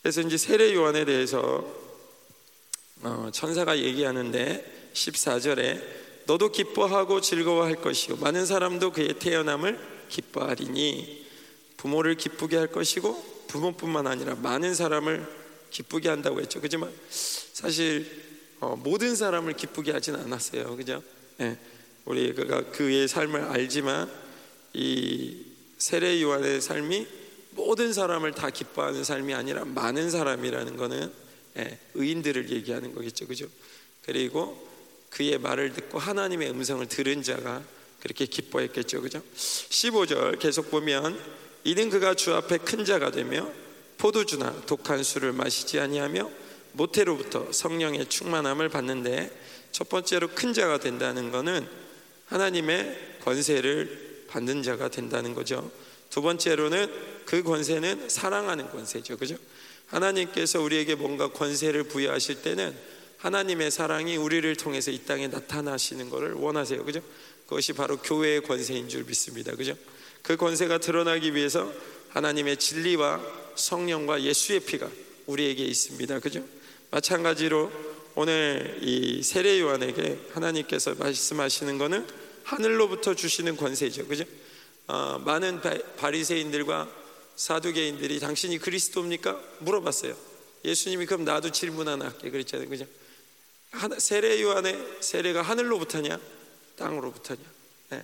그래서 0.00 0.20
이제 0.22 0.36
세례 0.36 0.74
요한에 0.74 1.04
대해서 1.04 1.64
어, 3.02 3.30
천사가 3.32 3.78
얘기하는데 3.78 4.90
14절에 4.94 5.82
너도 6.26 6.50
기뻐하고 6.50 7.20
즐거워할 7.20 7.76
것이요 7.76 8.16
많은 8.16 8.46
사람도 8.46 8.92
그의 8.92 9.14
태어남을 9.18 9.91
기뻐하리니 10.12 11.26
부모를 11.78 12.14
기쁘게 12.16 12.56
할 12.56 12.68
것이고 12.68 13.46
부모뿐만 13.48 14.06
아니라 14.06 14.34
많은 14.36 14.74
사람을 14.74 15.26
기쁘게 15.70 16.08
한다고 16.08 16.40
했죠. 16.40 16.60
그지만 16.60 16.92
사실 17.10 18.06
어, 18.60 18.76
모든 18.76 19.16
사람을 19.16 19.54
기쁘게 19.54 19.90
하진 19.90 20.14
않았어요. 20.14 20.76
그죠? 20.76 21.02
예. 21.40 21.58
우리가 22.04 22.70
그의 22.70 23.08
삶을 23.08 23.42
알지만 23.42 24.10
이 24.74 25.44
세례 25.78 26.20
요한의 26.22 26.60
삶이 26.60 27.06
모든 27.52 27.92
사람을 27.92 28.32
다 28.32 28.50
기뻐하는 28.50 29.02
삶이 29.02 29.34
아니라 29.34 29.64
많은 29.64 30.10
사람이라는 30.10 30.76
것은 30.76 31.12
예, 31.58 31.78
의인들을 31.94 32.50
얘기하는 32.50 32.94
거겠죠, 32.94 33.26
그죠? 33.26 33.46
그리고 34.04 34.68
그의 35.10 35.38
말을 35.38 35.72
듣고 35.74 35.98
하나님의 35.98 36.50
음성을 36.50 36.86
들은 36.86 37.22
자가 37.22 37.62
그렇게 38.02 38.26
기뻐했겠죠, 38.26 39.00
그죠? 39.00 39.22
15절 39.36 40.40
계속 40.40 40.72
보면 40.72 41.16
이는 41.62 41.88
그가 41.88 42.14
주 42.14 42.34
앞에 42.34 42.58
큰 42.58 42.84
자가 42.84 43.12
되며 43.12 43.48
포도주나 43.98 44.62
독한 44.66 45.04
술을 45.04 45.32
마시지 45.32 45.78
아니하며 45.78 46.28
모태로부터 46.72 47.52
성령의 47.52 48.06
충만함을 48.08 48.70
받는데 48.70 49.30
첫 49.70 49.88
번째로 49.88 50.26
큰 50.34 50.52
자가 50.52 50.80
된다는 50.80 51.30
것은 51.30 51.64
하나님의 52.26 53.18
권세를 53.22 54.26
받는 54.28 54.64
자가 54.64 54.88
된다는 54.88 55.32
거죠. 55.32 55.70
두 56.10 56.22
번째로는 56.22 57.22
그 57.24 57.44
권세는 57.44 58.08
사랑하는 58.08 58.68
권세죠. 58.70 59.16
그죠? 59.16 59.36
하나님께서 59.86 60.60
우리에게 60.60 60.96
뭔가 60.96 61.30
권세를 61.30 61.84
부여하실 61.84 62.42
때는 62.42 62.76
하나님의 63.18 63.70
사랑이 63.70 64.16
우리를 64.16 64.56
통해서 64.56 64.90
이 64.90 64.98
땅에 65.04 65.28
나타나시는 65.28 66.10
것을 66.10 66.32
원하세요. 66.32 66.84
그죠? 66.84 67.00
그것이 67.46 67.72
바로 67.72 67.98
교회의 67.98 68.42
권세인 68.42 68.88
줄 68.88 69.04
믿습니다. 69.04 69.54
그죠? 69.54 69.76
그 70.22 70.36
권세가 70.36 70.78
드러나기 70.78 71.34
위해서 71.34 71.72
하나님의 72.10 72.56
진리와 72.56 73.20
성령과 73.56 74.22
예수의 74.22 74.60
피가 74.60 74.88
우리에게 75.26 75.64
있습니다. 75.64 76.20
그죠? 76.20 76.44
마찬가지로 76.90 77.70
오늘 78.14 78.78
이 78.82 79.22
세례 79.22 79.58
요한에게 79.60 80.28
하나님께서 80.32 80.94
말씀하시는 80.94 81.78
것은 81.78 82.06
하늘로부터 82.44 83.14
주시는 83.14 83.56
권세죠. 83.56 84.06
그죠? 84.06 84.24
어, 84.86 85.18
많은 85.24 85.60
바리새인들과 85.96 86.88
사두개인들이 87.36 88.20
당신이 88.20 88.58
그리스도입니까? 88.58 89.40
물어봤어요. 89.60 90.14
예수님이 90.64 91.06
그럼 91.06 91.24
나도 91.24 91.50
질문 91.50 91.88
하나 91.88 92.06
할게 92.06 92.30
그랬잖아요. 92.30 92.68
그죠? 92.68 92.86
세례 93.98 94.40
요한의 94.42 94.78
세례가 95.00 95.42
하늘로부터냐 95.42 96.20
땅으로부터냐 96.82 97.40
네. 97.90 98.02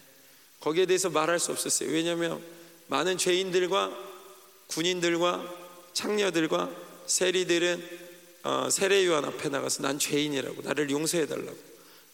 거기에 0.60 0.86
대해서 0.86 1.10
말할 1.10 1.38
수 1.38 1.50
없었어요. 1.52 1.90
왜냐하면 1.90 2.42
많은 2.86 3.18
죄인들과 3.18 3.96
군인들과 4.68 5.56
창녀들과 5.92 6.70
세리들은 7.06 8.08
어, 8.44 8.68
세례 8.70 9.04
요한 9.06 9.24
앞에 9.24 9.48
나가서 9.48 9.82
난 9.82 9.98
죄인이라고 9.98 10.62
나를 10.62 10.90
용서해 10.90 11.26
달라고 11.26 11.56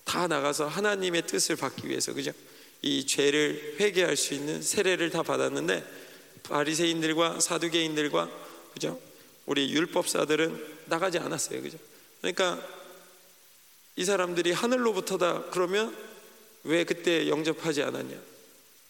다 0.04 0.26
나가서 0.26 0.66
하나님의 0.66 1.26
뜻을 1.26 1.56
받기 1.56 1.88
위해서 1.88 2.12
그죠? 2.12 2.32
이 2.82 3.06
죄를 3.06 3.76
회개할 3.80 4.16
수 4.16 4.34
있는 4.34 4.62
세례를 4.62 5.10
다 5.10 5.22
받았는데 5.22 5.84
바리새인들과 6.42 7.40
사두개인들과 7.40 8.30
그죠? 8.72 9.00
우리 9.46 9.70
율법사들은 9.72 10.84
나가지 10.86 11.18
않았어요. 11.18 11.62
그죠? 11.62 11.78
그러니까 12.20 12.60
이 13.96 14.04
사람들이 14.04 14.52
하늘로부터다 14.52 15.44
그러면 15.50 15.96
왜 16.64 16.84
그때 16.84 17.28
영접하지 17.28 17.82
않았냐? 17.82 18.16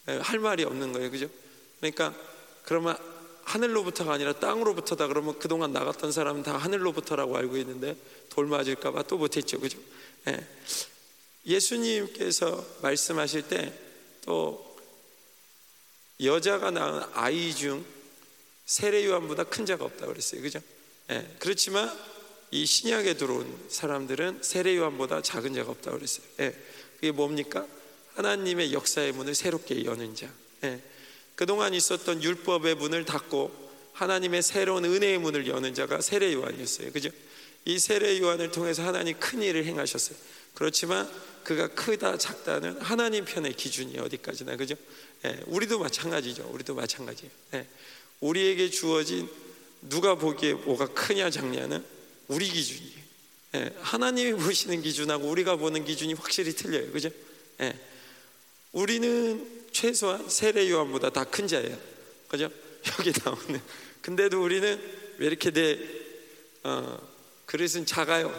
예, 0.09 0.17
할 0.17 0.39
말이 0.39 0.63
없는 0.63 0.93
거예요. 0.93 1.11
그죠? 1.11 1.29
그러니까 1.79 2.13
그러면 2.63 2.97
하늘로부터가 3.43 4.13
아니라 4.13 4.33
땅으로부터다 4.33 5.07
그러면 5.07 5.37
그동안 5.37 5.71
나갔던 5.71 6.11
사람은 6.11 6.43
다 6.43 6.57
하늘로부터라고 6.57 7.37
알고 7.37 7.57
있는데 7.57 7.95
돌 8.29 8.47
맞을까 8.47 8.91
봐 8.91 9.03
또 9.03 9.17
못했죠. 9.17 9.59
그죠? 9.59 9.77
예. 10.27 10.47
예수님께서 11.45 12.65
말씀하실 12.81 13.47
때 13.47 13.85
또 14.25 14.75
여자가 16.19 16.71
낳은 16.71 17.03
아이 17.13 17.53
중 17.53 17.85
세례 18.65 19.05
요한보다 19.05 19.43
큰 19.43 19.65
자가 19.65 19.85
없다 19.85 20.07
그랬어요. 20.07 20.41
그죠? 20.41 20.59
예, 21.11 21.29
그렇지만 21.39 21.95
이 22.51 22.65
신약에 22.65 23.15
들어온 23.15 23.67
사람들은 23.69 24.39
세례 24.41 24.75
요한보다 24.75 25.21
작은 25.21 25.53
자가 25.53 25.71
없다 25.71 25.91
그랬어요. 25.91 26.25
예, 26.39 26.55
그게 27.05 27.11
뭡니까? 27.11 27.67
하나님의 28.15 28.73
역사의 28.73 29.11
문을 29.11 29.35
새롭게 29.35 29.85
여는 29.85 30.15
자. 30.15 30.27
예, 30.63 30.81
그동안 31.35 31.75
있었던 31.75 32.23
율법의 32.23 32.75
문을 32.75 33.05
닫고 33.05 33.51
하나님의 33.93 34.41
새로운 34.41 34.85
은혜의 34.85 35.19
문을 35.19 35.45
여는 35.45 35.75
자가 35.75 36.01
세례 36.01 36.33
요한이었어요. 36.33 36.91
그죠? 36.91 37.09
이 37.65 37.77
세례 37.77 38.19
요한을 38.19 38.49
통해서 38.49 38.81
하나님 38.83 39.19
큰 39.19 39.43
일을 39.43 39.65
행하셨어요. 39.65 40.17
그렇지만 40.55 41.07
그가 41.43 41.67
크다 41.67 42.17
작다는 42.17 42.81
하나님 42.81 43.23
편의 43.23 43.53
기준이 43.53 43.99
어디까지나 43.99 44.55
그죠? 44.55 44.73
예, 45.25 45.39
우리도 45.45 45.77
마찬가지죠. 45.77 46.49
우리도 46.53 46.73
마찬가지예요. 46.73 47.31
예, 47.53 47.67
우리에게 48.19 48.71
주어진 48.71 49.29
누가 49.83 50.15
보기에 50.15 50.53
뭐가 50.53 50.87
크냐 50.87 51.29
작냐는 51.29 51.85
우리 52.29 52.49
기준이에요. 52.49 53.04
예, 53.55 53.71
하나님이 53.79 54.33
보시는 54.33 54.81
기준하고 54.81 55.27
우리가 55.29 55.55
보는 55.55 55.85
기준이 55.85 56.13
확실히 56.13 56.51
틀려요. 56.53 56.91
그죠? 56.91 57.09
예, 57.61 57.73
우리는 58.73 59.65
최소한 59.71 60.27
세례 60.29 60.69
요한보다 60.69 61.09
다 61.09 61.23
큰 61.23 61.47
자예요. 61.47 61.77
그죠? 62.27 62.49
여기 62.99 63.13
나오는. 63.23 63.61
근데도 64.01 64.43
우리는 64.43 64.79
왜 65.17 65.27
이렇게 65.27 65.51
내 65.51 65.79
어, 66.63 66.99
그릇은 67.45 67.85
작아요? 67.85 68.29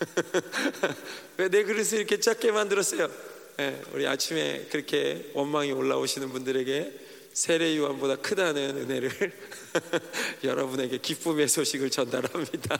왜 1.36 1.48
내 1.48 1.64
그릇을 1.64 1.98
이렇게 1.98 2.20
작게 2.20 2.52
만들었어요? 2.52 3.10
네, 3.56 3.82
우리 3.92 4.06
아침에 4.06 4.68
그렇게 4.70 5.30
원망이 5.34 5.72
올라오시는 5.72 6.30
분들에게 6.30 6.92
세례 7.32 7.76
요한보다 7.76 8.16
크다는 8.16 8.76
은혜를 8.76 9.10
여러분에게 10.44 10.98
기쁨의 10.98 11.48
소식을 11.48 11.90
전달합니다. 11.90 12.78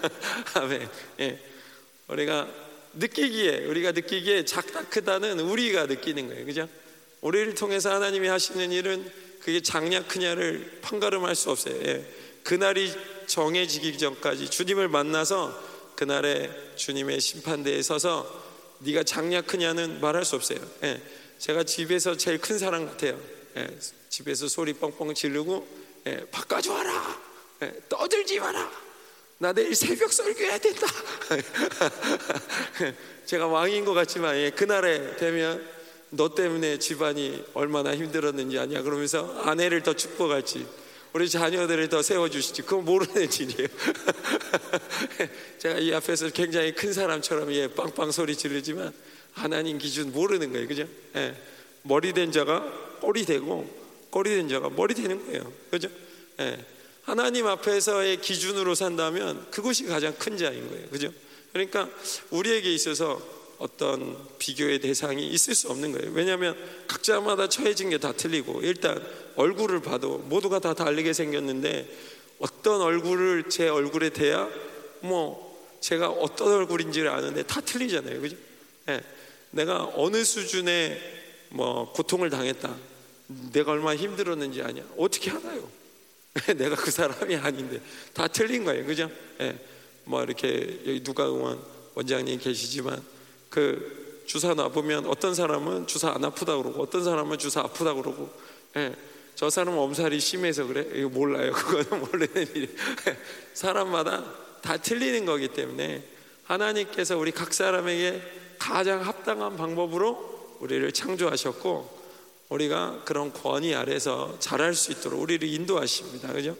아멘. 0.54 0.88
예. 1.20 1.40
우리가 2.08 2.48
느끼기에 2.94 3.66
우리가 3.66 3.92
느끼기에 3.92 4.44
작다 4.44 4.88
크다는 4.88 5.40
우리가 5.40 5.86
느끼는 5.86 6.28
거예요. 6.28 6.46
그죠? 6.46 6.68
우리를 7.20 7.54
통해서 7.54 7.92
하나님이 7.92 8.28
하시는 8.28 8.70
일은 8.70 9.10
그게 9.40 9.60
작냐 9.60 10.06
크냐를 10.06 10.78
판가름할 10.82 11.34
수 11.34 11.50
없어요. 11.50 11.74
예. 11.86 12.04
그날이 12.42 12.92
정해지기 13.26 13.98
전까지 13.98 14.50
주님을 14.50 14.88
만나서 14.88 15.76
그날에 15.96 16.50
주님의 16.76 17.20
심판대에 17.20 17.82
서서 17.82 18.44
네가 18.80 19.02
작냐 19.02 19.40
크냐는 19.42 20.00
말할 20.00 20.24
수 20.24 20.36
없어요. 20.36 20.58
예, 20.84 21.00
제가 21.38 21.64
집에서 21.64 22.16
제일 22.16 22.38
큰 22.38 22.58
사람 22.58 22.86
같아요. 22.86 23.18
예, 23.56 23.78
집에서 24.08 24.48
소리 24.48 24.74
뻥뻥 24.74 25.14
지르고 25.14 25.66
예, 26.06 26.24
바꿔줘 26.30 26.72
와라. 26.72 27.20
예, 27.62 27.72
떠들지 27.88 28.38
마라. 28.38 28.70
나 29.38 29.52
내일 29.52 29.74
새벽 29.74 30.12
설교해야 30.12 30.58
된다. 30.58 30.86
제가 33.26 33.46
왕인 33.46 33.84
것 33.84 33.92
같지만 33.92 34.36
예, 34.36 34.50
그날에 34.50 35.16
되면 35.16 35.76
너 36.10 36.34
때문에 36.34 36.78
집안이 36.78 37.44
얼마나 37.54 37.94
힘들었는지 37.94 38.58
아냐 38.58 38.82
그러면서 38.82 39.40
아내를 39.42 39.82
더 39.82 39.94
축복할지 39.94 40.66
우리 41.12 41.28
자녀들을 41.28 41.88
더 41.88 42.02
세워주시지 42.02 42.62
그건 42.62 42.84
모르는 42.84 43.28
일이에요 43.32 43.68
제가 45.58 45.78
이 45.78 45.92
앞에서 45.92 46.30
굉장히 46.30 46.72
큰 46.74 46.92
사람처럼 46.92 47.52
예, 47.52 47.68
빵빵 47.68 48.12
소리 48.12 48.36
지르지만 48.36 48.92
하나님 49.32 49.78
기준 49.78 50.12
모르는 50.12 50.52
거예요 50.52 50.68
그죠? 50.68 50.86
예, 51.16 51.34
머리 51.82 52.12
된 52.12 52.30
자가 52.30 52.85
꼬리 53.00 53.24
되고 53.24 53.68
꼬리 54.10 54.30
된 54.30 54.48
자가 54.48 54.70
머리 54.70 54.94
되는 54.94 55.24
거예요 55.26 55.52
그죠? 55.70 55.88
예, 56.40 56.64
하나님 57.02 57.46
앞에서의 57.46 58.20
기준으로 58.20 58.74
산다면 58.74 59.50
그것이 59.50 59.84
가장 59.84 60.14
큰 60.18 60.36
자인 60.36 60.68
거예요 60.68 60.88
그죠? 60.88 61.12
그러니까 61.52 61.88
우리에게 62.30 62.72
있어서 62.74 63.20
어떤 63.58 64.16
비교의 64.38 64.80
대상이 64.80 65.26
있을 65.28 65.54
수 65.54 65.70
없는 65.70 65.92
거예요. 65.92 66.10
왜냐하면 66.12 66.54
각자마다 66.86 67.48
처해진 67.48 67.88
게 67.88 67.96
다 67.96 68.12
틀리고 68.12 68.60
일단 68.62 69.02
얼굴을 69.36 69.80
봐도 69.80 70.18
모두가 70.18 70.58
다 70.58 70.74
다르게 70.74 71.14
생겼는데 71.14 71.88
어떤 72.38 72.82
얼굴을 72.82 73.44
제 73.48 73.68
얼굴에 73.68 74.10
대야 74.10 74.48
뭐 75.00 75.46
제가 75.80 76.08
어떤 76.10 76.52
얼굴인지를 76.52 77.08
아는데 77.08 77.42
다 77.44 77.62
틀리잖아요. 77.62 78.20
그죠? 78.20 78.36
예. 78.90 79.00
내가 79.50 79.90
어느 79.94 80.22
수준의 80.22 81.00
뭐 81.56 81.90
고통을 81.92 82.28
당했다. 82.28 82.76
내가 83.52 83.72
얼마나 83.72 83.96
힘들었는지 83.96 84.62
아냐. 84.62 84.82
어떻게 84.98 85.30
알아요? 85.30 85.68
내가 86.56 86.76
그 86.76 86.90
사람이 86.90 87.34
아닌데 87.36 87.80
다 88.12 88.28
틀린 88.28 88.64
거예요. 88.64 88.84
그죠? 88.84 89.10
예. 89.40 89.58
뭐 90.04 90.22
이렇게 90.22 90.80
여기 90.86 91.02
누가 91.02 91.26
응원 91.26 91.58
원장님 91.94 92.38
계시지만 92.38 93.02
그 93.48 94.22
주사 94.26 94.52
놔보면 94.52 95.06
어떤 95.06 95.34
사람은 95.34 95.86
주사 95.86 96.10
안 96.10 96.24
아프다 96.24 96.56
그러고 96.58 96.82
어떤 96.82 97.02
사람은 97.02 97.38
주사 97.38 97.60
아프다 97.60 97.94
그러고 97.94 98.30
예. 98.76 98.94
저 99.34 99.48
사람은 99.50 99.78
엄살이 99.78 100.20
심해서 100.20 100.66
그래? 100.66 100.86
이거 100.94 101.08
몰라요. 101.08 101.52
그거는 101.56 102.00
모르는 102.04 102.54
일이 102.54 102.68
사람마다 103.54 104.24
다 104.60 104.76
틀리는 104.76 105.24
거기 105.24 105.48
때문에 105.48 106.04
하나님께서 106.44 107.16
우리 107.16 107.32
각 107.32 107.54
사람에게 107.54 108.22
가장 108.58 109.04
합당한 109.06 109.56
방법으로 109.56 110.35
우리를 110.60 110.90
창조하셨고 110.92 111.96
우리가 112.48 113.02
그런 113.04 113.32
권위 113.32 113.74
아래서 113.74 114.36
잘할 114.38 114.74
수 114.74 114.92
있도록 114.92 115.20
우리를 115.20 115.48
인도하십니다. 115.48 116.32
그죠? 116.32 116.56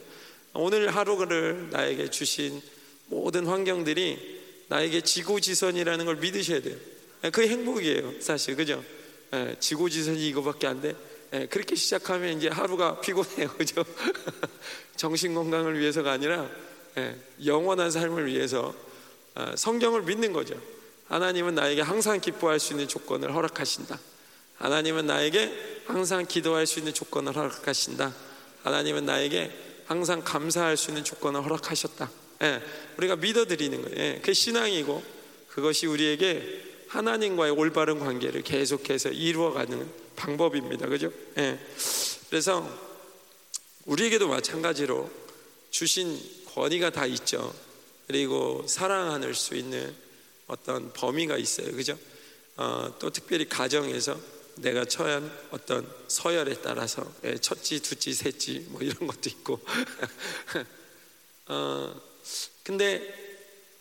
오늘 0.55 0.95
하루를 0.95 1.71
나에게 1.71 2.11
주신 2.11 2.61
모든 3.07 3.47
환경들이 3.47 4.37
나에게 4.69 5.03
지고지선이라는 5.03 6.05
걸 6.07 6.17
믿으셔야 6.17 6.61
돼요. 6.61 6.77
그게 7.23 7.49
행복이에요, 7.49 8.21
사실. 8.21 8.57
그죠? 8.57 8.83
예, 9.33 9.57
지고지선이 9.59 10.27
이거밖에 10.29 10.67
안 10.67 10.81
돼. 10.81 10.95
예, 11.33 11.47
그렇게 11.47 11.75
시작하면 11.75 12.37
이제 12.37 12.49
하루가 12.49 13.01
피곤해요. 13.01 13.49
그죠? 13.59 13.85
정신 14.97 15.35
건강을 15.35 15.79
위해서가 15.79 16.13
아니라 16.13 16.49
예, 16.99 17.17
영원한 17.45 17.91
삶을 17.91 18.27
위해서 18.27 18.75
아, 19.35 19.55
성경을 19.55 20.03
믿는 20.03 20.33
거죠. 20.33 20.61
하나님은 21.09 21.55
나에게 21.55 21.83
항상 21.83 22.21
기뻐할 22.21 22.59
수 22.59 22.73
있는 22.73 22.89
조건을 22.89 23.35
허락하신다. 23.35 23.99
하나님은 24.59 25.07
나에게 25.07 25.83
항상 25.87 26.27
기도할 26.27 26.67
수 26.67 26.79
있는 26.79 26.95
조건을 26.95 27.37
허락하신다. 27.37 28.15
하나님은 28.63 29.07
나에게 29.07 29.53
항상 29.87 30.23
감사할 30.25 30.77
수 30.77 30.91
있는 30.91 31.05
조건을 31.05 31.45
허락하셨다. 31.45 32.11
예, 32.43 32.63
우리가 32.97 33.17
믿어드리는 33.17 33.83
거예요. 33.83 33.97
예, 33.99 34.21
그 34.23 34.35
신앙이고 34.35 35.03
그것이 35.49 35.87
우리에게 35.87 36.65
하나님과의 36.89 37.53
올바른 37.53 37.99
관계를 37.99 38.43
계속해서 38.43 39.11
이루어가는 39.11 39.89
방법입니다. 40.17 40.89
그죠? 40.89 41.13
예. 41.39 41.59
그래서 42.29 42.69
우리에게도 43.85 44.29
마찬가지로 44.29 45.09
주신 45.71 46.19
권위가 46.55 46.91
다 46.91 47.07
있죠. 47.07 47.55
그리고 48.07 48.65
사랑할 48.67 49.35
수 49.35 49.55
있는 49.55 49.95
어떤 50.47 50.93
범위가 50.93 51.37
있어요. 51.37 51.73
그죠? 51.73 51.99
어, 52.57 52.95
또 52.99 53.11
특별히 53.11 53.49
가정에서 53.49 54.19
내가 54.57 54.85
처한 54.85 55.31
어떤 55.51 55.87
서열에 56.09 56.61
따라서 56.63 57.11
예, 57.25 57.37
첫지, 57.37 57.83
두지, 57.83 58.15
셋지 58.15 58.67
뭐 58.71 58.81
이런 58.81 58.97
것도 59.07 59.29
있고. 59.29 59.61
어, 61.49 62.01
근데 62.63 63.27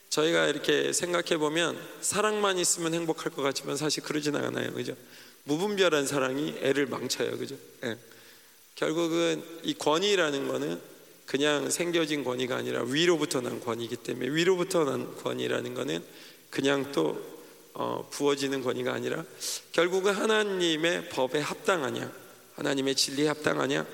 저희가 0.09 0.47
이렇게 0.47 0.93
생각해 0.93 1.37
보면 1.37 1.79
사랑만 2.01 2.57
있으면 2.57 2.93
행복할 2.93 3.31
것 3.31 3.41
같지만 3.41 3.77
사실 3.77 4.03
그러진 4.03 4.35
않아요. 4.35 4.73
그죠? 4.73 4.95
무분별한 5.45 6.07
사랑이 6.07 6.55
애를 6.61 6.87
망쳐요. 6.87 7.37
그죠? 7.37 7.55
예. 7.83 7.97
결국은 8.75 9.43
이 9.63 9.73
권위라는 9.73 10.47
거는 10.47 10.81
그냥 11.25 11.69
생겨진 11.69 12.23
권위가 12.23 12.55
아니라 12.55 12.83
위로부터 12.83 13.41
난 13.41 13.59
권위이기 13.59 13.97
때문에 13.97 14.29
위로부터 14.29 14.83
난 14.83 15.15
권위라는 15.17 15.73
거는 15.73 16.03
그냥 16.49 16.91
또 16.91 17.35
어, 17.73 18.07
부어지는 18.09 18.63
권위가 18.63 18.93
아니라 18.93 19.25
결국은 19.73 20.13
하나님의 20.13 21.09
법에 21.09 21.39
합당하냐 21.39 22.11
하나님의 22.55 22.95
진리에 22.95 23.27
합당하냐 23.27 23.85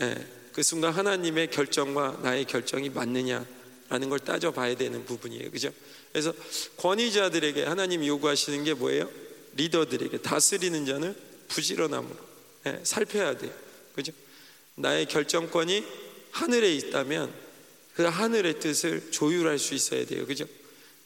예. 0.00 0.26
그 0.52 0.62
순간 0.62 0.92
하나님의 0.92 1.50
결정과 1.50 2.20
나의 2.22 2.46
결정이 2.46 2.90
맞느냐라는 2.90 4.08
걸 4.08 4.18
따져봐야 4.18 4.76
되는 4.76 5.04
부분이에요 5.04 5.50
그죠? 5.50 5.70
그래서 6.10 6.32
권위자들에게 6.78 7.64
하나님 7.64 8.04
요구하시는 8.04 8.64
게 8.64 8.74
뭐예요? 8.74 9.10
리더들에게 9.56 10.18
다스리는 10.18 10.86
자는 10.86 11.14
부지런함으로 11.48 12.16
예, 12.66 12.80
살펴야 12.84 13.36
돼요. 13.36 13.52
그죠? 13.94 14.12
나의 14.74 15.06
결정권이 15.06 15.84
하늘에 16.30 16.72
있다면 16.74 17.32
그 17.94 18.04
하늘의 18.04 18.60
뜻을 18.60 19.10
조율할 19.10 19.58
수 19.58 19.74
있어야 19.74 20.06
돼요. 20.06 20.26
그죠? 20.26 20.46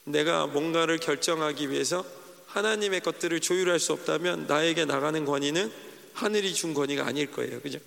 내가 0.07 0.47
뭔가를 0.47 0.99
결정하기 0.99 1.71
위해서 1.71 2.05
하나님의 2.47 3.01
것들을 3.01 3.40
조율할 3.40 3.79
수 3.81 3.92
없다면 3.92 4.47
나에게 4.47 4.85
나가는 4.85 5.25
권위는 5.25 5.71
하늘이 6.14 6.55
준 6.55 6.75
권위가 6.75 7.07
아닐 7.07 7.31
거예요. 7.31 7.61
그죠? 7.61 7.79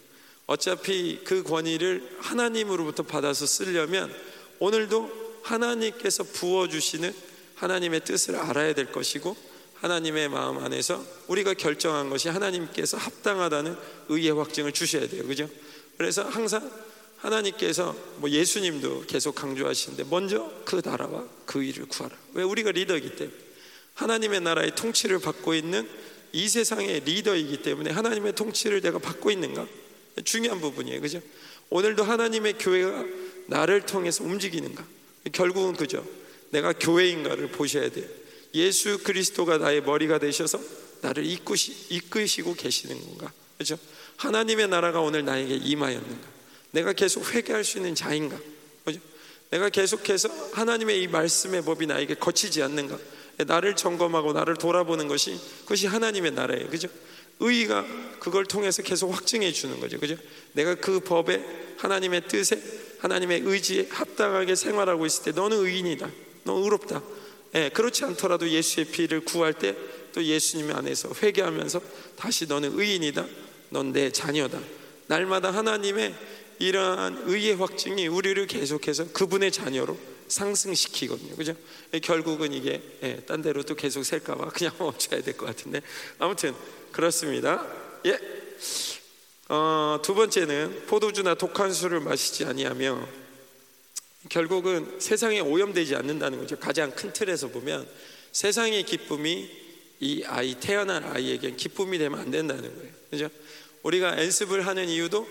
어차피 0.46 1.22
그 1.24 1.44
권위를 1.44 2.18
하나님으로부터 2.20 3.04
받아서 3.04 3.46
쓰려면 3.46 4.14
오늘도 4.60 5.40
하나님께서 5.44 6.24
부어주시는 6.24 7.14
하나님의 7.56 8.02
뜻을 8.04 8.36
알아야 8.36 8.74
될 8.74 8.92
것이고 8.92 9.36
하나님의 9.76 10.30
마음 10.30 10.58
안에서 10.58 11.04
우리가 11.28 11.54
결정한 11.54 12.10
것이 12.10 12.28
하나님께서 12.30 12.98
합당하다는 12.98 13.78
의의 14.10 14.32
확증을 14.32 14.74
주셔야 14.74 15.08
돼요. 15.08 15.26
그죠? 15.26 15.50
그래서 15.98 16.24
항상 16.24 16.70
하나님께서 17.22 17.96
뭐 18.18 18.30
예수님도 18.30 19.06
계속 19.08 19.36
강조하시는데 19.36 20.06
먼저 20.10 20.52
그 20.66 20.82
나라와 20.84 21.28
그 21.46 21.64
일을 21.64 21.86
구하라. 21.88 22.16
왜 22.34 22.44
우리가 22.44 22.72
리더이기 22.72 23.16
때문에 23.16 23.38
하나님의 23.96 24.42
나라의 24.42 24.76
통치를 24.76 25.20
받고 25.20 25.54
있는 25.54 25.88
이 26.32 26.48
세상의 26.48 27.02
리더이기 27.02 27.62
때문에 27.62 27.92
하나님의 27.92 28.36
통치를 28.36 28.82
내가 28.82 29.00
받고 29.00 29.32
있는가? 29.32 29.68
중요한 30.24 30.62
부분이에요. 30.62 31.02
그죠? 31.02 31.22
오늘도 31.70 32.04
하나님의 32.04 32.58
교회가 32.58 33.06
나를 33.48 33.86
통해서 33.86 34.24
움직이는가? 34.24 34.86
결국은 35.32 35.76
그죠. 35.76 36.06
내가 36.52 36.74
교회인가를 36.74 37.50
보셔야 37.50 37.90
돼요. 37.90 38.06
예수 38.54 39.04
그리스도가 39.04 39.58
나의 39.58 39.82
머리가 39.82 40.20
되셔서 40.20 40.60
나를 41.02 41.26
이끄시, 41.26 41.88
이끄시고 41.90 42.56
계시는 42.56 43.00
건가? 43.00 43.32
그죠? 43.58 43.78
하나님의 44.18 44.68
나라가 44.70 45.02
오늘 45.02 45.26
나에게 45.26 45.56
임하였는가? 45.56 46.39
내가 46.72 46.94
계속 46.94 47.34
회개할 47.34 47.64
수 47.64 47.78
있는 47.78 47.96
자인가? 47.96 48.38
그죠? 48.86 49.00
내가 49.50 49.70
계속해서 49.70 50.30
하나님의 50.54 51.02
이 51.02 51.08
말씀의 51.08 51.64
법이 51.64 51.88
나에게 51.88 52.16
거치지 52.16 52.62
않는가? 52.62 52.98
나를 53.48 53.76
점검하고 53.76 54.34
나를 54.34 54.56
돌아보는 54.56 55.08
것이 55.08 55.40
그것이 55.62 55.88
하나님의 55.88 56.32
나라예요. 56.32 56.70
그죠? 56.70 56.88
의가 57.40 57.86
그걸 58.20 58.46
통해서 58.46 58.84
계속 58.84 59.12
확증해 59.12 59.52
주는 59.52 59.80
거죠. 59.80 60.00
그죠? 60.00 60.16
내가 60.54 60.76
그 60.76 61.00
법에 61.00 61.44
하나님의 61.78 62.28
뜻에 62.28 62.62
하나님의 63.00 63.44
의지에 63.46 63.88
합당하게 63.90 64.56
생활하고 64.56 65.06
있을 65.06 65.24
때 65.24 65.32
너는 65.32 65.58
의인이다. 65.58 66.10
너 66.44 66.54
의롭다. 66.58 67.02
예, 67.56 67.70
그렇지 67.70 68.04
않더라도 68.04 68.48
예수의 68.50 68.88
피를 68.88 69.22
구할 69.22 69.54
때 69.54 69.76
또 70.14 70.24
예수님 70.24 70.76
안에서 70.76 71.12
회개하면서 71.22 71.82
다시 72.16 72.46
너는 72.46 72.78
의인이다. 72.80 73.26
넌 73.70 73.92
내 73.94 74.12
자녀다. 74.12 74.60
날마다 75.08 75.52
하나님의 75.52 76.14
이러한 76.60 77.24
의의 77.26 77.56
확증이 77.56 78.08
우리를 78.08 78.46
계속해서 78.48 79.12
그분의 79.14 79.52
자녀로 79.52 79.98
상승시키거든요. 80.28 81.36
그죠? 81.36 81.56
예, 81.94 82.00
결국은 82.00 82.54
이게 82.54 82.82
예, 83.02 83.18
딴 83.26 83.42
데로 83.42 83.64
또 83.64 83.76
계속 83.76 84.04
셀까봐 84.04 84.50
그냥 84.50 84.74
멈춰야 84.80 85.22
될 85.22 85.36
것 85.36 85.46
같은데 85.46 85.82
아무튼 86.20 86.54
그렇습니다. 86.92 87.66
예. 88.06 88.20
어, 89.48 90.00
두 90.04 90.14
번째는 90.14 90.86
포도주나 90.86 91.34
독한 91.34 91.74
술을 91.74 92.02
마시지 92.02 92.46
아니하며 92.46 93.08
결국은 94.30 95.00
세상에 95.00 95.40
오염되지 95.40 95.96
않는다는 95.96 96.40
거죠. 96.40 96.58
가장 96.60 96.92
큰 96.92 97.12
틀에서 97.14 97.48
보면 97.48 97.88
세상의 98.32 98.84
기쁨이 98.84 99.50
이 100.02 100.24
아이 100.26 100.56
태어난 100.60 101.04
아이에겐 101.04 101.58
기쁨이 101.58 101.98
되면 101.98 102.20
안 102.20 102.30
된다는 102.30 102.64
거예요. 102.76 102.92
그죠? 103.10 103.30
우리가 103.82 104.22
연습을 104.22 104.68
하는 104.68 104.88
이유도 104.88 105.28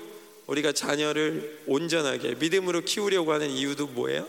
우리가 0.48 0.72
자녀를 0.72 1.62
온전하게 1.66 2.34
믿음으로 2.34 2.80
키우려고 2.80 3.32
하는 3.32 3.50
이유도 3.50 3.86
뭐예요? 3.88 4.26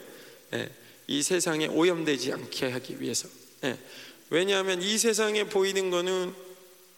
예, 0.53 0.69
이 1.07 1.23
세상에 1.23 1.67
오염되지 1.67 2.33
않게 2.33 2.69
하기 2.71 3.01
위해서. 3.01 3.27
예, 3.63 3.77
왜냐하면 4.29 4.81
이 4.81 4.97
세상에 4.97 5.45
보이는 5.45 5.89
거는 5.89 6.33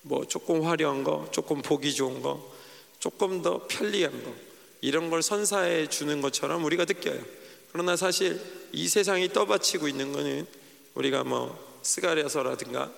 뭐 0.02 0.26
조금 0.26 0.64
화려한 0.64 1.04
거, 1.04 1.30
조금 1.32 1.62
보기 1.62 1.94
좋은 1.94 2.22
거, 2.22 2.52
조금 3.00 3.42
더 3.42 3.68
편리한 3.68 4.24
거 4.24 4.34
이런 4.82 5.10
걸 5.10 5.22
선사해 5.22 5.88
주는 5.88 6.20
것처럼 6.22 6.64
우리가 6.66 6.86
느껴요. 6.86 7.24
그러나 7.72 7.96
사실 7.96 8.42
이 8.72 8.88
세상이 8.88 9.30
떠받치고 9.30 9.88
있는 9.88 10.12
것은 10.12 10.48
우리가 10.96 11.24
뭐 11.24 11.80
스가랴서라든가 11.84 12.92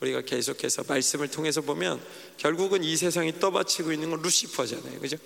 우리가 0.00 0.22
계속해서 0.22 0.84
말씀을 0.88 1.28
통해서 1.28 1.60
보면 1.60 2.00
결국은 2.38 2.82
이 2.82 2.96
세상이 2.96 3.38
떠받치고 3.38 3.92
있는 3.92 4.10
건 4.10 4.22
루시퍼잖아요. 4.22 4.98
그죠? 4.98 5.16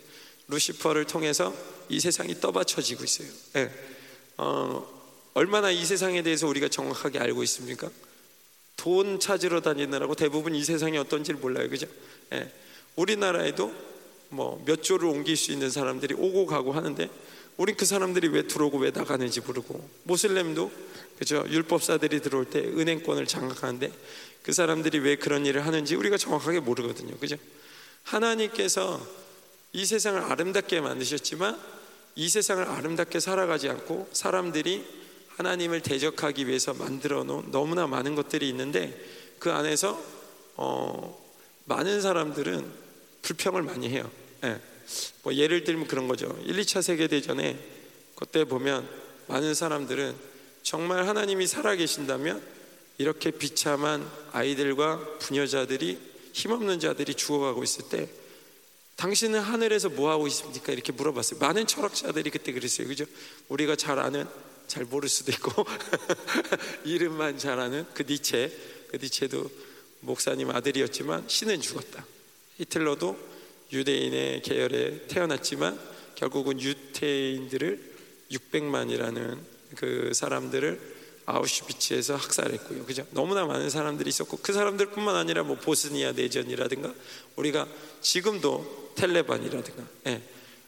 루시퍼를 0.49 1.07
통해서 1.07 1.55
이 1.89 2.01
세상이 2.01 2.41
떠받쳐지고 2.41 3.05
있어요. 3.05 3.29
네. 3.55 3.71
어, 4.37 4.87
얼마나 5.35 5.71
이 5.71 5.85
세상에 5.85 6.23
대해서 6.23 6.47
우리가 6.47 6.69
정확하게 6.69 7.19
알고 7.19 7.43
있습니까? 7.45 7.91
돈 8.77 9.21
찾으러 9.21 9.61
다니느라고 9.61 10.15
대부분 10.15 10.55
이 10.55 10.65
세상이 10.65 10.99
어떤지를 10.99 11.41
몰라요. 11.41 11.69
그죠? 11.69 11.87
예. 12.33 12.53
우리나라에도 12.97 13.73
뭐 14.29 14.61
몇 14.65 14.83
조를 14.83 15.09
옮길 15.09 15.37
수 15.37 15.53
있는 15.53 15.71
사람들이 15.71 16.15
오고 16.15 16.47
가고 16.47 16.73
하는데 16.73 17.09
우린 17.57 17.77
그 17.77 17.85
사람들이 17.85 18.29
왜 18.29 18.47
들어오고 18.47 18.79
왜 18.79 18.91
나가는지 18.91 19.41
모르고 19.41 19.89
모슬렘도 20.05 20.73
그죠? 21.19 21.45
율법사들이 21.49 22.21
들어올 22.21 22.47
때 22.47 22.59
은행권을 22.59 23.27
장악하는데 23.27 23.93
그 24.43 24.53
사람들이 24.53 24.99
왜 24.99 25.17
그런 25.17 25.47
일을 25.47 25.65
하는지 25.65 25.95
우리가 25.95 26.17
정확하게 26.17 26.61
모르거든요. 26.61 27.17
그죠? 27.19 27.37
하나님께서 28.03 29.01
이 29.75 29.85
세상을 29.85 30.23
아름답게 30.23 30.81
만드셨지만 30.81 31.61
이 32.15 32.29
세상을 32.29 32.65
아름답게 32.65 33.19
살아가지 33.19 33.69
않고 33.69 34.09
사람들이 34.13 34.85
하나님을 35.37 35.81
대적하기 35.81 36.47
위해서 36.47 36.73
만들어 36.75 37.25
놓은 37.25 37.51
너무나 37.51 37.89
많은 37.89 38.15
것들이 38.15 38.49
있는데 38.51 38.97
그 39.41 39.51
안에서 39.51 40.01
어, 40.55 41.21
많은 41.65 42.01
사람들은 42.01 42.65
불평을 43.23 43.63
많이 43.63 43.89
해요. 43.89 44.09
예. 44.45 44.61
뭐 45.25 45.35
예를 45.35 45.65
들면 45.65 45.89
그런 45.89 46.07
거죠. 46.07 46.39
1, 46.45 46.55
2차 46.61 46.81
세계대전에 46.81 47.59
그때 48.15 48.45
보면 48.45 48.89
많은 49.27 49.55
사람들은 49.55 50.15
정말 50.63 51.09
하나님이 51.09 51.49
살아계신다면 51.49 52.41
이렇게 52.99 53.33
비참한 53.33 54.09
아이들과 54.31 55.19
부녀자들이 55.19 55.99
힘없는 56.33 56.79
자들이 56.79 57.15
죽어가고 57.15 57.65
있을 57.65 57.89
때 57.89 58.09
당신은 58.97 59.41
하늘에서 59.41 59.89
뭐 59.89 60.11
하고 60.11 60.27
있습니까? 60.29 60.73
이렇게 60.73 60.93
물어봤어요. 60.93 61.41
많은 61.41 61.67
철학자들이 61.67 62.31
그때 62.31 62.53
그랬어요. 62.53 62.87
그죠? 62.87 63.05
우리가 63.49 63.77
잘 63.77 63.99
아는 63.99 64.27
잘 64.67 64.85
모를 64.85 65.09
수도 65.09 65.33
있고 65.33 65.65
이름만 66.85 67.39
잘 67.39 67.59
아는 67.59 67.87
그 67.93 68.05
니체 68.09 68.51
그 68.89 68.97
니체도 68.97 69.51
목사님 70.01 70.51
아들이었지만 70.51 71.29
신은 71.29 71.61
죽었다. 71.61 72.05
히틀러도 72.57 73.17
유대인의 73.73 74.43
계열에 74.43 75.07
태어났지만 75.09 75.79
결국은 76.15 76.61
유태인들을 76.61 77.95
600만이라는 78.31 79.39
그 79.77 80.13
사람들을 80.15 80.94
아우슈비츠에서 81.27 82.17
학살했고요. 82.17 82.85
그죠? 82.85 83.07
너무나 83.11 83.45
많은 83.47 83.71
사람들이 83.71 84.09
있었고 84.09 84.39
그 84.43 84.53
사람들뿐만 84.53 85.17
아니라 85.17 85.43
뭐 85.43 85.57
보스니아 85.57 86.13
내전이라든가 86.13 86.93
우리가 87.37 87.67
지금도 88.03 88.93
텔레반이라든가 88.97 89.83
예. 90.09 90.23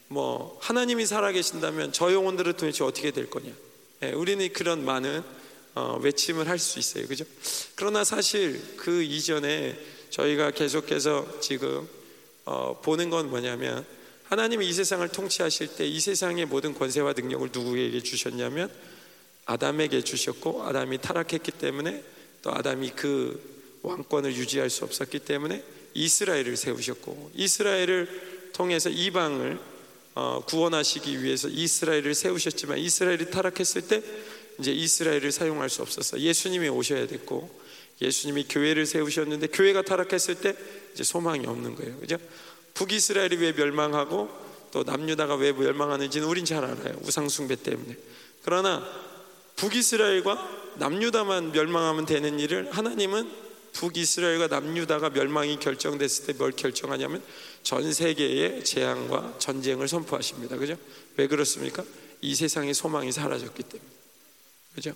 뭐 0.07 0.57
하나님이 0.61 1.05
살아계신다면 1.05 1.91
저 1.93 2.11
영혼들을 2.13 2.53
도대체 2.53 2.83
어떻게 2.83 3.11
될 3.11 3.29
거냐? 3.29 3.51
예. 4.03 4.11
우리는 4.11 4.51
그런 4.53 4.83
많은 4.83 5.23
어, 5.75 5.99
외침을 6.01 6.47
할 6.49 6.57
수 6.57 6.79
있어요. 6.79 7.05
그죠? 7.07 7.23
그러나 7.75 8.03
사실 8.03 8.59
그 8.77 9.03
이전에 9.03 9.77
저희가 10.09 10.51
계속해서 10.51 11.39
지금 11.39 11.87
어, 12.45 12.79
보는 12.81 13.09
건 13.11 13.29
뭐냐면 13.29 13.85
하나님이 14.23 14.67
이 14.67 14.73
세상을 14.73 15.07
통치하실 15.09 15.75
때 15.75 15.85
이 15.87 15.99
세상의 15.99 16.45
모든 16.47 16.73
권세와 16.73 17.13
능력을 17.13 17.49
누구에게 17.53 18.01
주셨냐면 18.01 18.71
아담에게 19.47 20.01
주셨고 20.01 20.63
아담이 20.63 20.99
타락했기 20.99 21.51
때문에 21.51 22.03
또 22.43 22.53
아담이 22.53 22.91
그 22.91 23.41
왕권을 23.81 24.35
유지할 24.35 24.69
수 24.69 24.83
없었기 24.83 25.19
때문에 25.19 25.63
이스라엘을 25.93 26.55
세우셨고 26.57 27.31
이스라엘을 27.33 28.51
통해서 28.53 28.89
이방을 28.89 29.59
어, 30.15 30.43
구원하시기 30.45 31.23
위해서 31.23 31.47
이스라엘을 31.47 32.13
세우셨지만 32.13 32.79
이스라엘이 32.79 33.29
타락했을 33.29 33.87
때 33.87 34.03
이제 34.59 34.71
이스라엘을 34.71 35.31
사용할 35.31 35.69
수 35.69 35.81
없었어. 35.81 36.19
예수님이 36.19 36.69
오셔야 36.69 37.07
됐고 37.07 37.49
예수님이 38.01 38.45
교회를 38.49 38.85
세우셨는데 38.85 39.47
교회가 39.47 39.83
타락했을 39.83 40.35
때 40.35 40.55
이제 40.93 41.03
소망이 41.03 41.45
없는 41.45 41.75
거예요. 41.75 41.97
그죠? 41.99 42.17
북이스라엘이 42.73 43.37
왜 43.37 43.51
멸망하고 43.53 44.29
또 44.71 44.83
남유다가 44.83 45.35
왜 45.35 45.51
멸망하는지는 45.51 46.27
우린 46.27 46.45
잘 46.45 46.65
알아요. 46.65 46.99
우상숭배 47.03 47.55
때문에. 47.55 47.95
그러나 48.43 49.06
북이스라엘과 49.57 50.75
남유다만 50.77 51.51
멸망하면 51.51 52.05
되는 52.05 52.39
일을 52.39 52.71
하나님은 52.71 53.29
북이스라엘과 53.73 54.47
남유다가 54.47 55.09
멸망이 55.09 55.59
결정됐을 55.59 56.25
때 56.27 56.33
뭘 56.33 56.51
결정하냐면 56.51 57.21
전 57.63 57.91
세계의 57.91 58.63
재앙과 58.63 59.35
전쟁을 59.39 59.87
선포하십니다. 59.87 60.57
그죠? 60.57 60.77
왜 61.17 61.27
그렇습니까? 61.27 61.83
이 62.21 62.33
세상의 62.33 62.73
소망이 62.73 63.11
사라졌기 63.11 63.63
때문에. 63.63 63.89
그죠? 64.75 64.93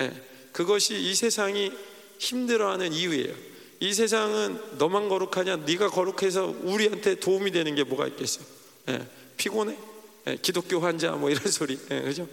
예. 0.00 0.12
그것이 0.52 1.00
이 1.00 1.14
세상이 1.14 1.72
힘들어하는 2.18 2.92
이유예요. 2.92 3.34
이 3.80 3.94
세상은 3.94 4.60
너만 4.78 5.08
거룩하냐? 5.08 5.56
네가 5.58 5.88
거룩해서 5.88 6.54
우리한테 6.62 7.18
도움이 7.18 7.50
되는 7.52 7.74
게 7.74 7.82
뭐가 7.84 8.06
있겠어? 8.08 8.40
예. 8.88 9.06
피곤해? 9.36 9.76
예. 10.26 10.36
기독교 10.36 10.80
환자 10.80 11.12
뭐 11.12 11.30
이런 11.30 11.42
소리. 11.50 11.78
예. 11.90 12.00
그죠? 12.02 12.28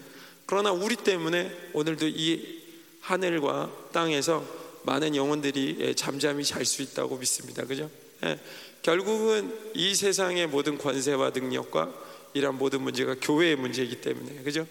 그러나 0.48 0.72
우리 0.72 0.96
때문에 0.96 1.52
오늘도 1.74 2.08
이 2.08 2.64
하늘과 3.02 3.90
땅에서 3.92 4.44
많은 4.84 5.16
영혼들이 5.16 5.78
예, 5.80 5.94
잠잠히 5.94 6.44
잘 6.44 6.66
수 6.66 6.82
있다고 6.82 7.18
믿습니다. 7.18 7.66
그죠? 7.66 7.92
예. 8.24 8.40
결국은 8.82 9.54
이 9.74 9.94
세상의 9.94 10.48
모든 10.48 10.78
권세와 10.78 11.32
능력과 11.32 11.94
이런 12.34 12.58
모든 12.58 12.82
문제가 12.82 13.16
교회의 13.20 13.58
문제이기 13.58 14.00
때문에 14.02 14.44
그죠? 14.44 14.66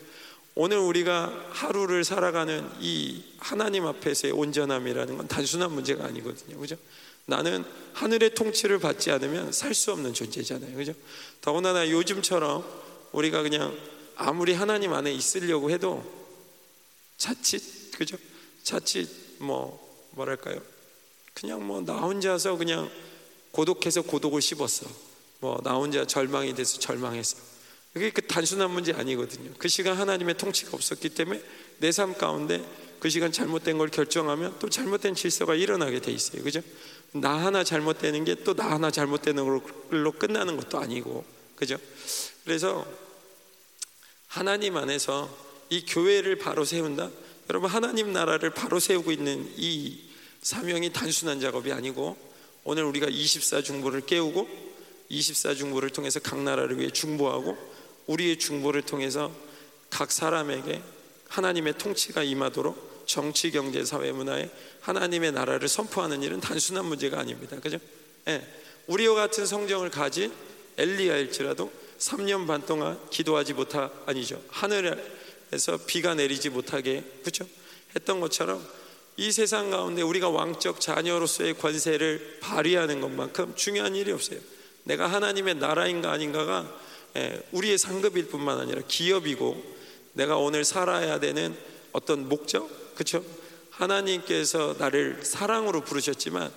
오늘 0.54 0.78
우리가 0.78 1.48
하루를 1.50 2.02
살아가는 2.04 2.66
이 2.80 3.22
하나님 3.38 3.86
앞에서의 3.86 4.32
온전함이라는 4.32 5.18
건 5.18 5.28
단순한 5.28 5.70
문제가 5.72 6.06
아니거든요. 6.06 6.58
그죠? 6.58 6.76
나는 7.26 7.64
하늘의 7.92 8.34
통치를 8.34 8.78
받지 8.78 9.10
않으면 9.10 9.52
살 9.52 9.74
수 9.74 9.92
없는 9.92 10.14
존재잖아요. 10.14 10.74
그죠? 10.76 10.94
더군다나 11.42 11.90
요즘처럼 11.90 12.64
우리가 13.12 13.42
그냥 13.42 13.76
아무리 14.16 14.54
하나님 14.54 14.92
안에 14.92 15.12
있으려고 15.12 15.70
해도 15.70 16.02
자칫 17.18 17.62
그죠? 17.96 18.16
자칫 18.62 19.08
뭐 19.38 19.78
뭐랄까요? 20.12 20.60
그냥 21.34 21.66
뭐 21.66 21.82
나 21.84 21.94
혼자서 21.98 22.56
그냥 22.56 22.90
고독해서 23.52 24.02
고독을 24.02 24.40
씹었어. 24.42 24.86
뭐 25.40 25.60
나 25.62 25.74
혼자 25.74 26.06
절망이 26.06 26.54
돼서 26.54 26.78
절망했어. 26.78 27.36
그게 27.92 28.10
그 28.10 28.26
단순한 28.26 28.70
문제 28.70 28.92
아니거든요. 28.92 29.50
그 29.58 29.68
시간 29.68 29.96
하나님의 29.96 30.36
통치가 30.36 30.70
없었기 30.74 31.10
때문에 31.10 31.42
내 31.78 31.90
삶 31.92 32.14
가운데 32.16 32.64
그 33.00 33.08
시간 33.10 33.30
잘못된 33.32 33.76
걸 33.78 33.88
결정하면 33.88 34.58
또 34.58 34.68
잘못된 34.70 35.14
질서가 35.14 35.54
일어나게 35.54 36.00
돼 36.00 36.10
있어요. 36.12 36.42
그죠? 36.42 36.60
나 37.12 37.30
하나 37.44 37.64
잘못되는 37.64 38.24
게 38.24 38.34
또 38.36 38.54
나 38.54 38.70
하나 38.70 38.90
잘못되는 38.90 39.44
걸로 39.90 40.12
끝나는 40.12 40.56
것도 40.56 40.78
아니고. 40.78 41.24
그죠? 41.54 41.76
그래서 42.44 42.86
하나님 44.36 44.76
안에서 44.76 45.34
이 45.70 45.86
교회를 45.86 46.36
바로 46.36 46.66
세운다. 46.66 47.08
여러분 47.48 47.70
하나님 47.70 48.12
나라를 48.12 48.50
바로 48.50 48.78
세우고 48.78 49.10
있는 49.10 49.50
이 49.56 49.98
사명이 50.42 50.92
단순한 50.92 51.40
작업이 51.40 51.72
아니고 51.72 52.18
오늘 52.62 52.84
우리가 52.84 53.06
24중보를 53.06 54.04
깨우고 54.04 54.46
24중보를 55.10 55.90
통해서 55.90 56.20
각 56.20 56.38
나라를 56.38 56.78
위해 56.78 56.90
중보하고 56.90 57.56
우리의 58.08 58.38
중보를 58.38 58.82
통해서 58.82 59.32
각 59.88 60.12
사람에게 60.12 60.82
하나님의 61.28 61.78
통치가 61.78 62.22
임하도록 62.22 63.04
정치, 63.06 63.50
경제, 63.50 63.86
사회, 63.86 64.12
문화에 64.12 64.50
하나님의 64.82 65.32
나라를 65.32 65.66
선포하는 65.66 66.22
일은 66.22 66.40
단순한 66.40 66.84
문제가 66.84 67.20
아닙니다. 67.20 67.58
그죠? 67.58 67.78
예. 68.28 68.46
우리와 68.86 69.14
같은 69.14 69.46
성정을 69.46 69.88
가진 69.88 70.30
엘리야일지라도 70.76 71.85
3년 71.98 72.46
반 72.46 72.64
동안 72.64 72.98
기도하지 73.10 73.54
못하 73.54 73.90
아니죠. 74.06 74.42
하늘에서 74.48 75.78
비가 75.86 76.14
내리지 76.14 76.50
못하게 76.50 77.02
그죠? 77.24 77.46
했던 77.94 78.20
것처럼 78.20 78.66
이 79.16 79.32
세상 79.32 79.70
가운데 79.70 80.02
우리가 80.02 80.28
왕적 80.28 80.80
자녀로서의 80.80 81.54
권세를 81.54 82.38
발휘하는 82.42 83.00
것만큼 83.00 83.54
중요한 83.56 83.96
일이 83.96 84.12
없어요. 84.12 84.38
내가 84.84 85.06
하나님의 85.06 85.56
나라인가 85.56 86.12
아닌가가 86.12 86.70
예, 87.16 87.40
우리의 87.52 87.78
상급일 87.78 88.28
뿐만 88.28 88.60
아니라 88.60 88.82
기업이고 88.86 89.76
내가 90.12 90.36
오늘 90.36 90.64
살아야 90.64 91.18
되는 91.18 91.56
어떤 91.92 92.28
목적, 92.28 92.94
그렇죠? 92.94 93.24
하나님께서 93.76 94.76
나를 94.78 95.20
사랑으로 95.22 95.82
부르셨지만 95.82 96.50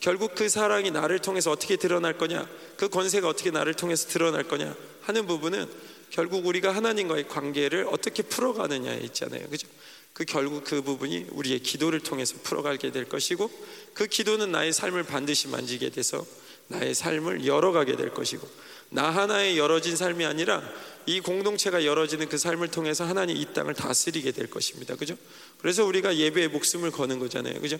결국 0.00 0.34
그 0.34 0.48
사랑이 0.48 0.90
나를 0.90 1.18
통해서 1.18 1.50
어떻게 1.50 1.76
드러날 1.76 2.18
거냐, 2.18 2.48
그 2.76 2.88
권세가 2.88 3.28
어떻게 3.28 3.50
나를 3.50 3.74
통해서 3.74 4.08
드러날 4.08 4.44
거냐 4.44 4.74
하는 5.02 5.26
부분은 5.26 5.66
결국 6.10 6.46
우리가 6.46 6.74
하나님과의 6.74 7.28
관계를 7.28 7.86
어떻게 7.90 8.22
풀어가느냐에 8.22 9.00
있잖아요, 9.04 9.48
그죠? 9.48 9.68
그 10.12 10.24
결국 10.24 10.64
그 10.64 10.80
부분이 10.80 11.26
우리의 11.32 11.58
기도를 11.60 12.00
통해서 12.00 12.36
풀어가게 12.42 12.90
될 12.90 13.06
것이고 13.06 13.50
그 13.92 14.06
기도는 14.06 14.50
나의 14.50 14.72
삶을 14.72 15.02
반드시 15.02 15.48
만지게 15.48 15.90
돼서 15.90 16.24
나의 16.68 16.94
삶을 16.94 17.46
열어가게 17.46 17.96
될 17.96 18.14
것이고 18.14 18.48
나 18.90 19.10
하나의 19.10 19.58
열어진 19.58 19.96
삶이 19.96 20.24
아니라 20.24 20.62
이 21.06 21.20
공동체가 21.20 21.84
열어지는 21.84 22.28
그 22.28 22.38
삶을 22.38 22.68
통해서 22.68 23.04
하나님 23.04 23.36
이 23.36 23.46
땅을 23.52 23.74
다스리게 23.74 24.32
될 24.32 24.48
것입니다. 24.48 24.96
그죠? 24.96 25.16
그래서 25.58 25.84
우리가 25.84 26.16
예배에 26.16 26.48
목숨을 26.48 26.90
거는 26.90 27.18
거잖아요. 27.18 27.60
그죠? 27.60 27.78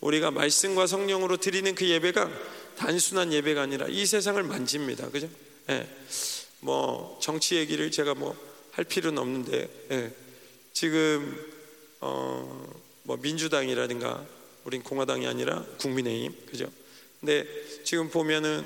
우리가 0.00 0.30
말씀과 0.30 0.86
성령으로 0.86 1.38
드리는 1.38 1.74
그 1.74 1.88
예배가 1.88 2.30
단순한 2.76 3.32
예배가 3.32 3.62
아니라 3.62 3.86
이 3.88 4.06
세상을 4.06 4.40
만집니다. 4.44 5.10
그죠? 5.10 5.28
예. 5.70 5.88
뭐 6.60 7.18
정치 7.20 7.56
얘기를 7.56 7.90
제가 7.90 8.14
뭐 8.14 8.36
할 8.78 8.84
필요는 8.84 9.18
없는데 9.20 9.68
예. 9.90 10.12
지금 10.72 11.36
어 12.00 12.78
뭐 13.08 13.16
민주당이라든가 13.16 14.22
우린 14.64 14.82
공화당이 14.82 15.26
아니라 15.26 15.64
국민의힘 15.80 16.30
그죠? 16.44 16.70
근데 17.20 17.46
지금 17.82 18.10
보면은 18.10 18.62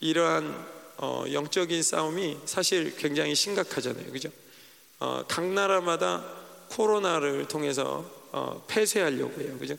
이러한 0.00 0.79
어 1.02 1.24
영적인 1.32 1.82
싸움이 1.82 2.38
사실 2.44 2.94
굉장히 2.96 3.34
심각하잖아요. 3.34 4.12
그죠? 4.12 4.28
어, 4.98 5.24
각 5.26 5.46
나라마다 5.46 6.22
코로나를 6.68 7.48
통해서 7.48 8.04
어, 8.32 8.62
폐쇄하려고 8.68 9.40
해요. 9.40 9.56
그죠? 9.58 9.76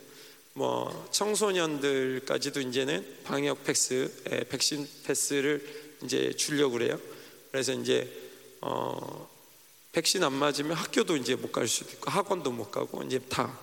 뭐 0.54 1.08
청소년들까지도 1.12 2.60
이제는 2.62 3.20
방역 3.24 3.64
패스, 3.64 4.12
에, 4.32 4.44
백신 4.46 4.88
패스를 5.06 5.64
이제 6.04 6.34
주려고 6.36 6.74
그래요. 6.74 7.00
그래서 7.52 7.72
이제 7.74 8.12
어, 8.62 9.30
백신 9.92 10.24
안 10.24 10.34
맞으면 10.34 10.74
학교도 10.74 11.18
이제 11.18 11.36
못 11.36 11.52
갈 11.52 11.68
수도 11.68 11.92
있고 11.92 12.10
학원도 12.10 12.52
못 12.52 12.72
가고 12.72 13.04
이제 13.04 13.20
다 13.30 13.60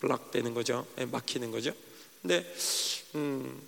블락되는 0.00 0.52
거죠. 0.52 0.84
에, 0.98 1.06
막히는 1.06 1.52
거죠. 1.52 1.72
근데 2.22 2.44
음, 3.14 3.62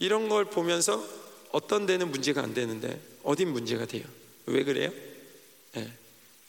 이런 0.00 0.28
걸 0.28 0.46
보면서 0.46 1.21
어떤 1.52 1.86
데는 1.86 2.10
문제가 2.10 2.42
안 2.42 2.54
되는데 2.54 3.00
어딘 3.22 3.52
문제가 3.52 3.86
돼요. 3.86 4.04
왜 4.46 4.64
그래요? 4.64 4.90
예. 5.76 5.92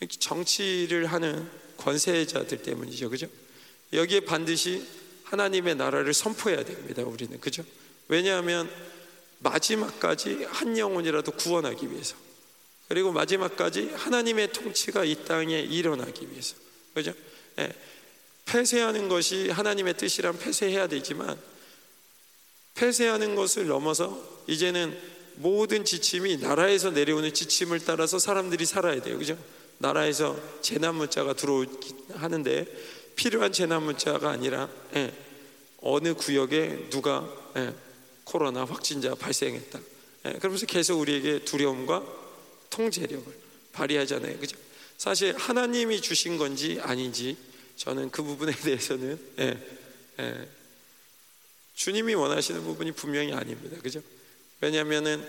정치를 0.08 1.06
하는 1.06 1.50
권세자들 1.78 2.62
때문이죠. 2.64 3.10
그죠? 3.10 3.28
여기에 3.92 4.22
반드시 4.22 4.86
하나님의 5.24 5.76
나라를 5.76 6.14
선포해야 6.14 6.64
됩니다. 6.64 7.04
우리는. 7.04 7.40
그죠? 7.40 7.64
왜냐하면 8.08 8.70
마지막까지 9.40 10.46
한 10.46 10.78
영혼이라도 10.78 11.34
구원하기 11.34 11.92
위해서. 11.92 12.16
그리고 12.88 13.12
마지막까지 13.12 13.90
하나님의 13.90 14.52
통치가 14.52 15.04
이 15.04 15.26
땅에 15.26 15.60
일어나기 15.60 16.30
위해서. 16.30 16.56
그죠? 16.94 17.14
예. 17.60 17.74
폐쇄하는 18.46 19.10
것이 19.10 19.50
하나님의 19.50 19.96
뜻이란 19.98 20.38
폐쇄해야 20.38 20.88
되지만 20.88 21.40
폐쇄하는 22.76 23.36
것을 23.36 23.68
넘어서 23.68 24.44
이제는 24.48 24.98
모든 25.36 25.86
지침이 25.86 26.38
나라에서 26.38 26.92
내려오는 26.92 27.34
지침을 27.34 27.80
따라서 27.86 28.20
사람들이 28.20 28.66
살아야 28.66 29.02
돼요. 29.02 29.18
그죠? 29.18 29.38
나라에서 29.80 30.40
재난 30.62 30.96
문자가 30.96 31.34
들어오기 31.34 31.96
하는데 32.14 32.66
필요한 33.16 33.52
재난 33.52 33.84
문자가 33.84 34.30
아니라 34.30 34.70
예, 34.96 35.14
어느 35.82 36.14
구역에 36.14 36.90
누가 36.90 37.28
예, 37.58 37.74
코로나 38.24 38.66
확진자 38.66 39.16
발생했다. 39.16 39.80
예, 40.26 40.34
그러면서 40.34 40.66
계속 40.66 41.00
우리에게 41.00 41.44
두려움과 41.46 42.04
통제력을 42.70 43.34
발휘하잖아요. 43.74 44.40
그죠? 44.40 44.58
사실 44.98 45.36
하나님이 45.36 46.02
주신 46.02 46.38
건지 46.38 46.80
아닌지 46.82 47.36
저는 47.76 48.12
그 48.12 48.24
부분에 48.24 48.54
대해서는 48.64 49.20
예, 49.40 49.58
예, 50.20 50.48
주님이 51.74 52.14
원하시는 52.14 52.64
부분이 52.64 52.92
분명히 52.94 53.34
아닙니다. 53.34 53.78
그죠? 53.82 54.02
왜냐하면은 54.62 55.26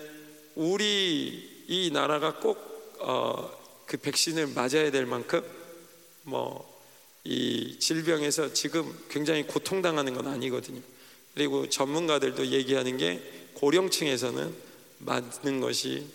우리 0.54 1.64
이 1.66 1.90
나라가 1.92 2.34
꼭그 2.38 2.96
어, 3.00 3.62
백신을 4.02 4.48
맞아야 4.48 4.90
될 4.90 5.06
만큼 5.06 5.42
뭐 6.22 6.74
이 7.24 7.78
질병에서 7.78 8.52
지금 8.52 8.94
굉장히 9.08 9.44
고통당하는 9.44 10.12
건 10.14 10.26
아니거든요. 10.26 10.80
그리고 11.32 11.68
전문가들도 11.68 12.48
얘기하는 12.48 12.98
게 12.98 13.22
고령층에서는 13.54 14.54
맞는 14.98 15.60
것이 15.60 16.06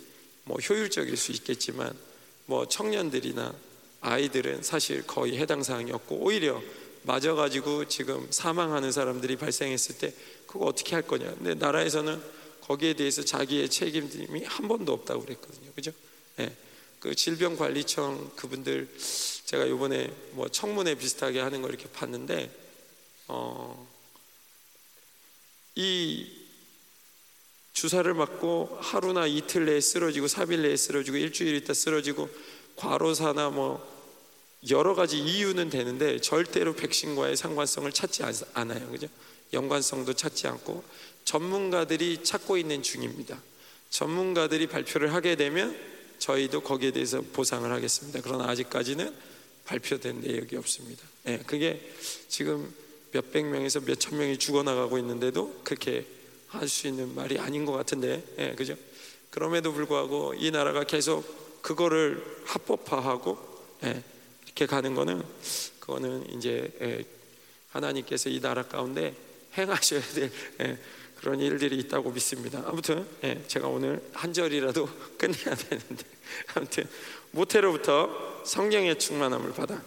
뭐 0.43 0.57
효율적일 0.57 1.17
수 1.17 1.31
있겠지만 1.31 1.91
뭐 2.45 2.67
청년들이나 2.67 3.53
아이들은 4.01 4.61
사실 4.61 5.05
거의 5.05 5.37
해당 5.37 5.63
사항이 5.63 5.91
없고 5.91 6.15
오히려 6.17 6.61
맞아가지고 7.03 7.87
지금 7.87 8.27
사망하는 8.29 8.91
사람들이 8.91 9.35
발생했을 9.37 9.97
때 9.97 10.13
그거 10.47 10.65
어떻게 10.65 10.95
할 10.95 11.03
거냐. 11.03 11.33
근데 11.35 11.53
나라에서는 11.53 12.21
거기에 12.61 12.93
대해서 12.93 13.23
자기의 13.23 13.69
책임이 13.69 14.43
한 14.45 14.67
번도 14.67 14.93
없다고 14.93 15.25
그랬거든요. 15.25 15.71
그죠? 15.73 15.91
네. 16.37 16.55
그 16.99 17.15
질병관리청 17.15 18.31
그분들 18.35 18.89
제가 19.45 19.65
이번에 19.65 20.13
뭐 20.31 20.49
청문회 20.49 20.95
비슷하게 20.95 21.39
하는 21.39 21.61
걸 21.61 21.71
이렇게 21.71 21.89
봤는데 21.89 22.51
어, 23.27 23.87
이 25.75 26.27
주사를 27.73 28.13
맞고 28.13 28.77
하루나 28.81 29.25
이틀 29.25 29.65
내에 29.65 29.79
쓰러지고 29.79 30.27
3일 30.27 30.59
내에 30.59 30.75
쓰러지고 30.75 31.17
일주일 31.17 31.55
있다 31.55 31.73
쓰러지고 31.73 32.29
과로사나 32.75 33.49
뭐 33.49 33.98
여러 34.69 34.93
가지 34.93 35.19
이유는 35.19 35.69
되는데 35.69 36.19
절대로 36.19 36.73
백신과의 36.73 37.37
상관성을 37.37 37.89
찾지 37.91 38.23
않아요. 38.53 38.89
그죠? 38.89 39.07
연관성도 39.53 40.13
찾지 40.13 40.47
않고 40.47 40.83
전문가들이 41.23 42.23
찾고 42.23 42.57
있는 42.57 42.83
중입니다. 42.83 43.41
전문가들이 43.89 44.67
발표를 44.67 45.13
하게 45.13 45.35
되면 45.35 45.75
저희도 46.19 46.61
거기에 46.61 46.91
대해서 46.91 47.21
보상을 47.21 47.71
하겠습니다. 47.71 48.19
그러나 48.21 48.49
아직까지는 48.49 49.13
발표된 49.65 50.21
내역이 50.21 50.57
없습니다. 50.57 51.03
예, 51.27 51.37
그게 51.45 51.93
지금 52.27 52.73
몇백 53.11 53.45
명에서 53.45 53.79
몇 53.79 53.97
천 53.97 54.17
명이 54.17 54.37
죽어나가고 54.37 54.97
있는데도 54.97 55.61
그렇게 55.63 56.05
할 56.47 56.67
수 56.67 56.87
있는 56.87 57.13
말이 57.15 57.37
아닌 57.37 57.63
것 57.65 57.71
같은데, 57.73 58.23
예, 58.39 58.55
그죠? 58.55 58.75
그럼에도 59.29 59.71
불구하고 59.71 60.33
이 60.35 60.49
나라가 60.51 60.83
계속 60.83 61.61
그거를 61.61 62.23
합법화하고, 62.45 63.37
예, 63.85 64.03
이렇게 64.59 64.65
가는 64.65 64.93
거는 64.93 65.23
그거는 65.79 66.33
이제 66.33 66.69
예, 66.81 67.05
하나님께서 67.69 68.29
이 68.29 68.41
나라 68.41 68.63
가운데 68.63 69.15
행하셔야 69.57 70.01
될 70.01 70.31
예, 70.59 70.77
그런 71.15 71.39
일들이 71.39 71.77
있다고 71.77 72.11
믿습니다. 72.11 72.61
아무튼 72.65 73.07
예, 73.23 73.41
제가 73.47 73.69
오늘 73.69 74.03
한 74.11 74.33
절이라도 74.33 74.89
끝내야 75.17 75.55
되는데 75.55 76.03
아무튼 76.55 76.89
모태로부터 77.31 78.43
성령의 78.45 78.99
충만함을 78.99 79.53
받아 79.53 79.81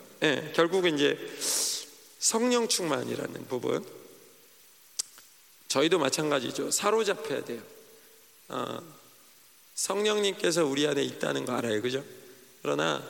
결국 0.54 0.86
이제 0.86 1.18
성령 2.18 2.66
충만이라는 2.66 3.46
부분 3.48 3.84
저희도 5.68 5.98
마찬가지죠. 5.98 6.70
사로잡혀야 6.70 7.44
돼요. 7.44 7.60
어, 8.48 8.80
성령님께서 9.74 10.64
우리 10.64 10.86
안에 10.86 11.02
있다는 11.02 11.44
거 11.44 11.52
알아요, 11.52 11.82
그죠? 11.82 12.04
그러나 12.62 13.02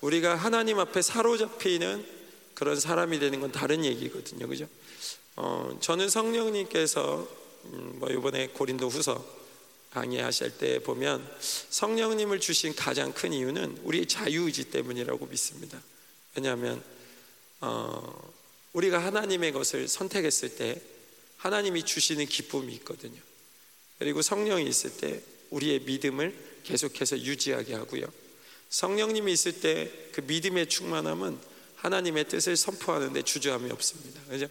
우리가 0.00 0.34
하나님 0.34 0.78
앞에 0.78 1.02
사로잡히는 1.02 2.04
그런 2.54 2.80
사람이 2.80 3.18
되는 3.18 3.40
건 3.40 3.52
다른 3.52 3.84
얘기거든요. 3.84 4.48
그죠? 4.48 4.66
어, 5.36 5.76
저는 5.80 6.08
성령님께서 6.08 7.28
음, 7.66 7.96
뭐 7.98 8.08
이번에 8.10 8.48
고린도 8.48 8.88
후서 8.88 9.24
강의하실 9.90 10.58
때 10.58 10.78
보면 10.80 11.24
성령님을 11.70 12.40
주신 12.40 12.74
가장 12.74 13.12
큰 13.12 13.32
이유는 13.32 13.80
우리의 13.84 14.06
자유의지 14.06 14.70
때문이라고 14.70 15.26
믿습니다. 15.26 15.80
왜냐하면 16.34 16.82
어, 17.60 18.32
우리가 18.72 18.98
하나님의 18.98 19.52
것을 19.52 19.86
선택했을 19.86 20.56
때 20.56 20.80
하나님이 21.36 21.84
주시는 21.84 22.26
기쁨이 22.26 22.72
있거든요. 22.76 23.20
그리고 23.98 24.22
성령이 24.22 24.66
있을 24.66 24.96
때 24.96 25.22
우리의 25.50 25.80
믿음을 25.80 26.34
계속해서 26.64 27.18
유지하게 27.18 27.74
하고요. 27.74 28.06
성령님이 28.74 29.32
있을 29.32 29.60
때 29.60 30.04
그 30.14 30.20
믿음의 30.20 30.68
충만함은 30.68 31.36
하나님의 31.74 32.28
뜻을 32.28 32.56
선포하는데 32.56 33.20
주저함이 33.22 33.68
없습니다. 33.72 34.20
그죠? 34.28 34.46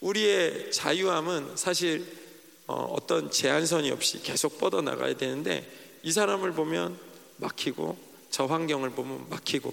우리의 0.00 0.72
자유함은 0.72 1.56
사실 1.56 2.04
어, 2.66 2.96
떤 3.06 3.30
제한선이 3.30 3.92
없이 3.92 4.20
계속 4.22 4.58
뻗어 4.58 4.82
나가야 4.82 5.16
되는데 5.16 5.70
이 6.02 6.10
사람을 6.10 6.52
보면 6.52 6.98
막히고 7.36 7.96
저 8.30 8.46
환경을 8.46 8.90
보면 8.90 9.28
막히고 9.30 9.72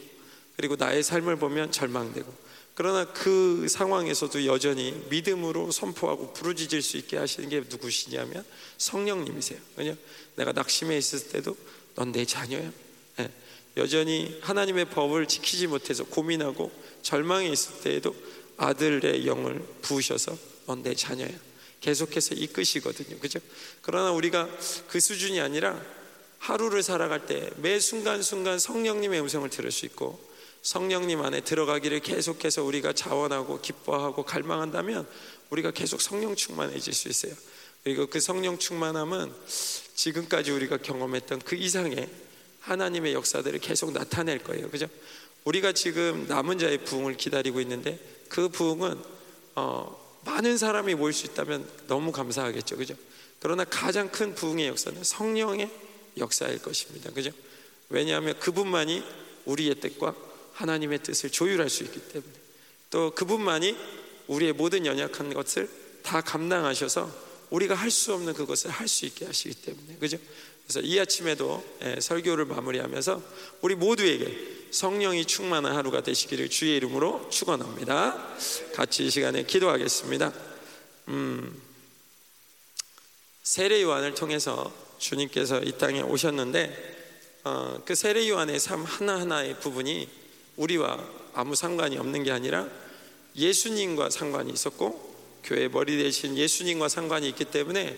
그리고 0.55 0.75
나의 0.75 1.01
삶을 1.01 1.38
보면 1.38 1.71
절망되고 1.71 2.31
그러나 2.75 3.05
그 3.11 3.67
상황에서도 3.67 4.45
여전히 4.45 4.91
믿음으로 5.09 5.71
선포하고 5.71 6.33
부르짖을 6.33 6.83
수 6.83 6.97
있게 6.97 7.17
하시는 7.17 7.49
게 7.49 7.61
누구시냐면 7.67 8.45
성령님이세요. 8.77 9.59
왜냐? 9.75 9.95
내가 10.36 10.51
낙심해 10.51 10.95
있을 10.97 11.29
때도 11.29 11.57
넌 11.95 12.11
내 12.11 12.25
자녀야. 12.25 12.71
네. 13.17 13.31
여전히 13.78 14.38
하나님의 14.41 14.86
법을 14.86 15.28
지키지 15.28 15.67
못해서 15.67 16.03
고민하고 16.05 16.71
절망에 17.01 17.47
있을 17.49 17.82
때에도 17.82 18.15
아들의 18.57 19.28
영을 19.28 19.61
부으셔서 19.82 20.38
넌내 20.67 20.95
자녀야. 20.95 21.30
계속해서 21.82 22.36
이끄시거든요. 22.36 23.19
그죠? 23.19 23.39
그러나 23.82 24.11
우리가 24.11 24.49
그 24.88 24.99
수준이 24.99 25.39
아니라 25.39 25.80
하루를 26.39 26.84
살아갈 26.84 27.26
때 27.26 27.49
매 27.57 27.80
순간순간 27.80 28.59
성령님의 28.59 29.19
음성을 29.21 29.47
들을 29.49 29.71
수 29.71 29.86
있고 29.86 30.19
성령님 30.61 31.21
안에 31.21 31.41
들어가기를 31.41 31.99
계속해서 31.99 32.63
우리가 32.63 32.93
자원하고 32.93 33.61
기뻐하고 33.61 34.23
갈망한다면 34.23 35.07
우리가 35.51 35.71
계속 35.71 36.01
성령 36.01 36.36
충만해질 36.36 36.93
수 36.93 37.07
있어요. 37.07 37.34
그리고 37.84 38.07
그 38.07 38.19
성령 38.19 38.57
충만함은 38.57 39.32
지금까지 39.93 40.49
우리가 40.51 40.78
경험했던 40.78 41.41
그 41.45 41.55
이상의 41.55 42.09
하나님의 42.66 43.13
역사들을 43.13 43.59
계속 43.59 43.91
나타낼 43.91 44.39
거예요. 44.39 44.70
그죠? 44.70 44.88
우리가 45.43 45.72
지금 45.72 46.26
남은 46.28 46.57
자의 46.57 46.80
부흥을 46.80 47.18
기다리고 47.18 47.61
있는데 47.61 47.99
그 48.30 48.49
부흥은 48.49 48.99
어, 49.55 50.20
많은 50.26 50.57
사람이 50.57 50.95
모일 50.95 51.13
수 51.13 51.28
있다면 51.28 51.68
너무 51.88 52.11
감사하겠죠. 52.11 52.78
그죠? 52.78 52.95
그러나 53.39 53.63
가장 53.63 54.09
큰 54.09 54.34
부흥의 54.34 54.68
역사는 54.70 55.03
성령의 55.03 55.70
역사일 56.18 56.59
것입니다. 56.61 57.11
그죠? 57.11 57.30
왜냐하면 57.89 58.38
그분만이 58.39 59.03
우리의 59.45 59.76
뜻과 59.76 60.16
하나님의 60.53 61.03
뜻을 61.03 61.30
조율할 61.30 61.70
수 61.70 61.84
있기 61.84 61.99
때문에 61.99 62.34
또 62.89 63.11
그분만이 63.11 63.78
우리의 64.28 64.53
모든 64.53 64.88
연약한 64.88 65.32
것을 65.34 65.70
다 66.01 66.22
감당하셔서 66.22 67.26
우리가 67.51 67.76
할 67.76 67.91
수 67.91 68.13
없는 68.13 68.34
그것을 68.34 68.72
할 68.72 68.88
수 68.88 69.05
있게 69.05 69.26
하시기 69.26 69.53
때문에 69.61 69.97
그죠? 69.99 70.18
그래서 70.68 70.82
이 70.82 70.99
아침에도 70.99 71.63
예, 71.84 71.99
설교를 71.99 72.45
마무리하면서 72.45 73.22
우리 73.61 73.76
모두에게 73.76 74.55
성령이 74.72 75.26
충만한 75.26 75.76
하루가 75.76 76.01
되시기를 76.01 76.49
주의 76.49 76.76
이름으로 76.78 77.30
축원합니다. 77.30 78.36
같이 78.74 79.05
이 79.05 79.09
시간에 79.09 79.43
기도하겠습니다. 79.43 80.34
음, 81.09 81.61
세례 83.43 83.84
요한을 83.84 84.16
통해서 84.16 84.74
주님께서 84.97 85.61
이 85.61 85.74
땅에 85.78 86.01
오셨는데 86.01 86.95
어, 87.43 87.80
그 87.86 87.93
세례 87.93 88.28
요한의 88.28 88.59
삶 88.59 88.84
하나 88.84 89.20
하나의 89.20 89.59
부분이 89.59 90.09
우리와 90.57 90.97
아무 91.34 91.53
상관이 91.53 91.97
없는 91.97 92.24
게 92.24 92.32
아니라 92.32 92.68
예수님과 93.36 94.09
상관이 94.09 94.51
있었고 94.51 95.13
교회 95.43 95.68
머리 95.68 96.01
대신 96.01 96.36
예수님과 96.36 96.89
상관이 96.89 97.30
있기 97.30 97.45
때문에 97.45 97.95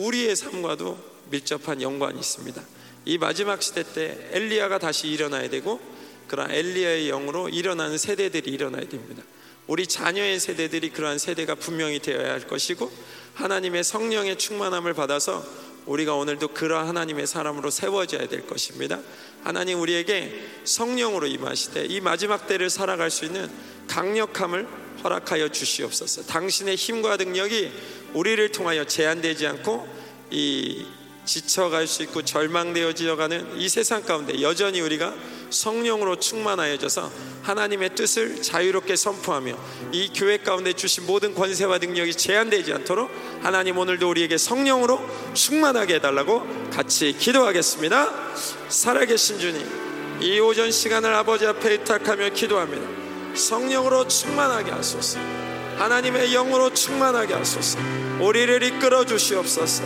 우리의 0.00 0.34
삶과도 0.34 0.98
밀접한 1.30 1.82
연관이 1.82 2.18
있습니다. 2.18 2.62
이 3.04 3.18
마지막 3.18 3.62
시대 3.62 3.82
때 3.82 4.28
엘리야가 4.32 4.78
다시 4.78 5.08
일어나야 5.08 5.48
되고 5.50 5.80
그러한 6.26 6.50
엘리야의 6.50 7.08
영으로 7.08 7.48
일어나는 7.48 7.98
세대들이 7.98 8.50
일어나야 8.50 8.88
됩니다. 8.88 9.22
우리 9.66 9.86
자녀의 9.86 10.40
세대들이 10.40 10.90
그러한 10.90 11.18
세대가 11.18 11.54
분명히 11.54 12.00
되어야 12.00 12.32
할 12.32 12.46
것이고 12.46 12.90
하나님의 13.34 13.84
성령의 13.84 14.38
충만함을 14.38 14.94
받아서 14.94 15.44
우리가 15.86 16.14
오늘도 16.14 16.48
그러한 16.48 16.88
하나님의 16.88 17.26
사람으로 17.26 17.70
세워져야 17.70 18.28
될 18.28 18.46
것입니다. 18.46 19.00
하나님 19.42 19.80
우리에게 19.80 20.34
성령으로 20.64 21.26
임하시되 21.26 21.86
이 21.86 22.00
마지막 22.00 22.46
때를 22.46 22.68
살아갈 22.70 23.10
수 23.10 23.24
있는 23.24 23.50
강력함을 23.88 24.66
허락하여 25.02 25.48
주시옵소서. 25.48 26.26
당신의 26.26 26.76
힘과 26.76 27.16
능력이 27.16 27.72
우리를 28.14 28.52
통하여 28.52 28.84
제한되지 28.84 29.46
않고 29.46 29.88
이 30.30 30.86
지쳐갈 31.24 31.86
수 31.86 32.02
있고 32.02 32.22
절망되어지어가는 32.22 33.58
이 33.58 33.68
세상 33.68 34.02
가운데 34.02 34.40
여전히 34.42 34.80
우리가 34.80 35.14
성령으로 35.50 36.16
충만하여져서 36.16 37.10
하나님의 37.42 37.94
뜻을 37.94 38.42
자유롭게 38.42 38.96
선포하며 38.96 39.56
이 39.92 40.10
교회 40.14 40.38
가운데 40.38 40.72
주신 40.72 41.06
모든 41.06 41.34
권세와 41.34 41.78
능력이 41.78 42.14
제한되지 42.14 42.72
않도록 42.72 43.10
하나님 43.42 43.78
오늘도 43.78 44.08
우리에게 44.08 44.38
성령으로 44.38 45.00
충만하게 45.34 45.96
해달라고 45.96 46.70
같이 46.70 47.14
기도하겠습니다. 47.16 48.34
살아계신 48.68 49.38
주님, 49.38 50.20
이 50.22 50.38
오전 50.38 50.70
시간을 50.70 51.12
아버지 51.14 51.46
앞에 51.46 51.72
의탁하며 51.72 52.30
기도합니다. 52.30 52.86
성령으로 53.34 54.08
충만하게 54.08 54.70
하소서. 54.72 55.49
하나님의 55.80 56.32
영으로 56.32 56.74
충만하게 56.74 57.32
하소서. 57.32 57.78
우리를 58.20 58.62
이끌어 58.62 59.06
주시옵소서. 59.06 59.82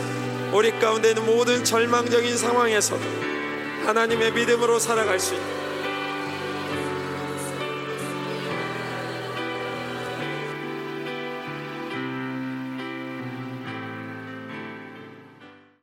우리 0.51 0.77
가운데 0.77 1.09
있는 1.11 1.25
모든 1.25 1.63
절망적인 1.63 2.37
상황에서도 2.37 3.01
하나님의 3.85 4.33
믿음으로 4.33 4.77
살아갈 4.77 5.21
수 5.21 5.35
있는 5.35 5.64